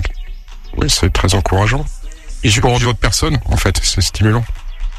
oui, 0.76 0.90
c'est 0.90 1.10
très 1.10 1.34
encourageant. 1.34 1.86
Et 2.44 2.50
pour 2.60 2.78
d'autres 2.78 2.98
personnes, 2.98 3.38
en 3.46 3.56
fait, 3.56 3.80
c'est 3.82 4.02
stimulant. 4.02 4.44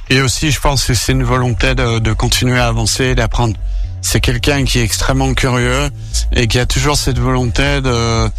Et 0.09 0.21
aussi, 0.21 0.49
je 0.49 0.59
pense 0.59 0.85
que 0.85 0.95
c'est 0.95 1.11
une 1.11 1.23
volonté 1.23 1.75
de, 1.75 1.99
de 1.99 2.13
continuer 2.13 2.59
à 2.59 2.65
avancer, 2.65 3.13
d'apprendre. 3.13 3.55
C'est 4.01 4.19
quelqu'un 4.19 4.63
qui 4.63 4.79
est 4.79 4.83
extrêmement 4.83 5.33
curieux 5.33 5.89
et 6.33 6.47
qui 6.47 6.59
a 6.59 6.65
toujours 6.65 6.97
cette 6.97 7.19
volonté 7.19 7.81
de, 7.81 8.29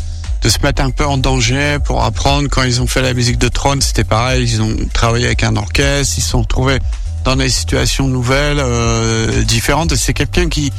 de 0.42 0.48
se 0.48 0.58
mettre 0.62 0.82
un 0.82 0.90
peu 0.90 1.04
en 1.04 1.18
danger 1.18 1.78
pour 1.84 2.04
apprendre. 2.04 2.48
Quand 2.50 2.62
ils 2.62 2.80
ont 2.80 2.86
fait 2.86 3.02
la 3.02 3.14
musique 3.14 3.38
de 3.38 3.48
Tron, 3.48 3.78
c'était 3.80 4.04
pareil. 4.04 4.44
Ils 4.44 4.62
ont 4.62 4.76
travaillé 4.92 5.26
avec 5.26 5.42
un 5.44 5.56
orchestre, 5.56 6.14
ils 6.18 6.22
se 6.22 6.30
sont 6.30 6.42
retrouvés 6.42 6.78
dans 7.24 7.36
des 7.36 7.50
situations 7.50 8.08
nouvelles, 8.08 8.61
euh, 8.61 9.42
différentes. 9.42 9.92
Et 9.92 9.96
c'est 9.96 10.14
quelqu'un 10.14 10.48
qui 10.48 10.72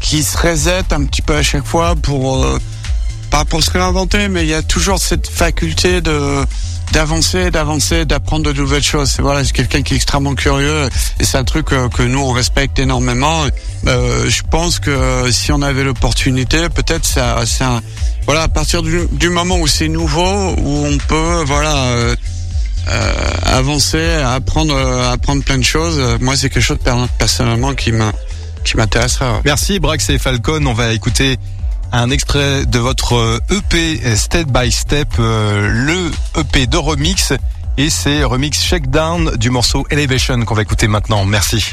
qui 0.00 0.22
se 0.22 0.38
reset 0.38 0.92
un 0.92 1.04
petit 1.04 1.22
peu 1.22 1.34
à 1.34 1.42
chaque 1.42 1.66
fois 1.66 1.96
pour 1.96 2.44
euh, 2.44 2.58
pas 3.30 3.44
pour 3.44 3.62
se 3.62 3.70
réinventer, 3.70 4.28
mais 4.28 4.44
il 4.44 4.48
y 4.48 4.54
a 4.54 4.62
toujours 4.62 4.98
cette 4.98 5.28
faculté 5.28 6.00
de 6.00 6.44
d'avancer, 6.92 7.50
d'avancer, 7.50 8.04
d'apprendre 8.04 8.52
de 8.52 8.58
nouvelles 8.58 8.82
choses. 8.82 9.16
Voilà, 9.20 9.44
c'est 9.44 9.52
quelqu'un 9.52 9.82
qui 9.82 9.94
est 9.94 9.96
extrêmement 9.96 10.34
curieux 10.34 10.88
et 11.20 11.24
c'est 11.24 11.36
un 11.38 11.44
truc 11.44 11.72
euh, 11.72 11.88
que 11.88 12.02
nous 12.02 12.20
on 12.20 12.32
respecte 12.32 12.78
énormément. 12.78 13.44
Euh, 13.86 14.28
je 14.28 14.42
pense 14.50 14.78
que 14.78 15.30
si 15.30 15.52
on 15.52 15.62
avait 15.62 15.84
l'opportunité, 15.84 16.68
peut-être 16.68 17.04
ça, 17.04 17.38
un 17.60 17.80
voilà 18.26 18.42
à 18.42 18.48
partir 18.48 18.82
du, 18.82 19.28
moment 19.30 19.58
où 19.58 19.66
c'est 19.66 19.88
nouveau, 19.88 20.54
où 20.58 20.86
on 20.86 20.98
peut 20.98 21.42
voilà. 21.46 21.74
euh, 21.76 22.16
euh, 22.90 23.12
avancer, 23.44 24.02
apprendre, 24.24 24.74
euh, 24.74 25.12
apprendre 25.12 25.44
plein 25.44 25.58
de 25.58 25.62
choses. 25.64 25.96
Euh, 25.98 26.16
Moi, 26.22 26.36
c'est 26.36 26.48
quelque 26.48 26.62
chose 26.62 26.78
per- 26.82 26.94
personnellement 27.18 27.74
qui 27.74 27.92
m'intéresserait. 27.92 29.26
Merci 29.44 29.78
Brax 29.78 30.08
et 30.08 30.18
Falcon. 30.18 30.64
On 30.64 30.72
va 30.72 30.92
écouter 30.94 31.36
un 31.92 32.10
extrait 32.10 32.66
de 32.66 32.78
votre 32.78 33.40
EP 33.50 34.00
euh, 34.04 34.16
Step 34.16 34.48
by 34.48 34.70
Step, 34.70 35.08
euh, 35.18 35.68
le 35.68 36.10
EP 36.40 36.66
de 36.66 36.76
remix. 36.76 37.32
Et 37.76 37.90
c'est 37.90 38.24
remix 38.24 38.62
Shakedown 38.62 39.36
du 39.36 39.50
morceau 39.50 39.86
Elevation 39.90 40.44
qu'on 40.44 40.54
va 40.54 40.62
écouter 40.62 40.88
maintenant. 40.88 41.24
Merci. 41.24 41.70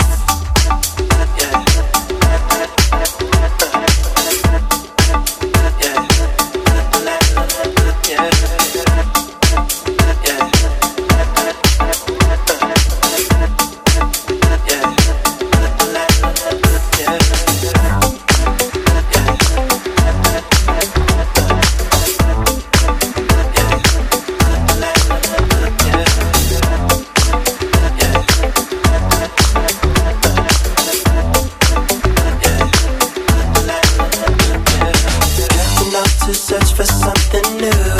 nothing 37.35 37.57
new. 37.61 37.94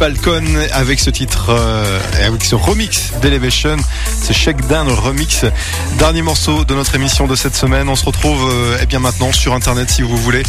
Falcon 0.00 0.42
avec 0.72 0.98
ce 0.98 1.10
titre, 1.10 1.50
euh, 1.50 2.00
et 2.18 2.24
avec 2.24 2.42
ce 2.42 2.54
remix 2.54 3.12
d'Elevation, 3.20 3.76
ce 4.22 4.32
Shakedown 4.32 4.88
remix. 4.88 5.44
Dernier 5.98 6.22
morceau 6.22 6.64
de 6.64 6.74
notre 6.74 6.94
émission 6.94 7.26
de 7.26 7.36
cette 7.36 7.54
semaine. 7.54 7.86
On 7.86 7.96
se 7.96 8.06
retrouve 8.06 8.50
euh, 8.50 8.78
eh 8.80 8.86
bien 8.86 8.98
maintenant 8.98 9.30
sur 9.30 9.52
internet 9.52 9.90
si 9.90 10.00
vous 10.00 10.16
voulez, 10.16 10.42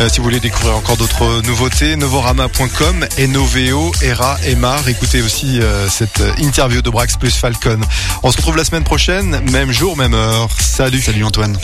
euh, 0.00 0.08
si 0.08 0.18
vous 0.18 0.24
voulez 0.24 0.40
découvrir 0.40 0.74
encore 0.74 0.96
d'autres 0.96 1.40
nouveautés. 1.46 1.94
Novorama.com, 1.94 3.06
Novo, 3.28 3.92
Era, 4.02 4.38
Emar. 4.44 4.88
Écoutez 4.88 5.22
aussi 5.22 5.60
euh, 5.60 5.88
cette 5.88 6.20
interview 6.38 6.82
de 6.82 6.90
Brax 6.90 7.16
plus 7.16 7.36
Falcon. 7.36 7.78
On 8.24 8.32
se 8.32 8.38
retrouve 8.38 8.56
la 8.56 8.64
semaine 8.64 8.82
prochaine, 8.82 9.40
même 9.52 9.70
jour, 9.70 9.96
même 9.96 10.14
heure. 10.14 10.48
Salut. 10.58 11.00
Salut 11.00 11.22
Antoine. 11.22 11.56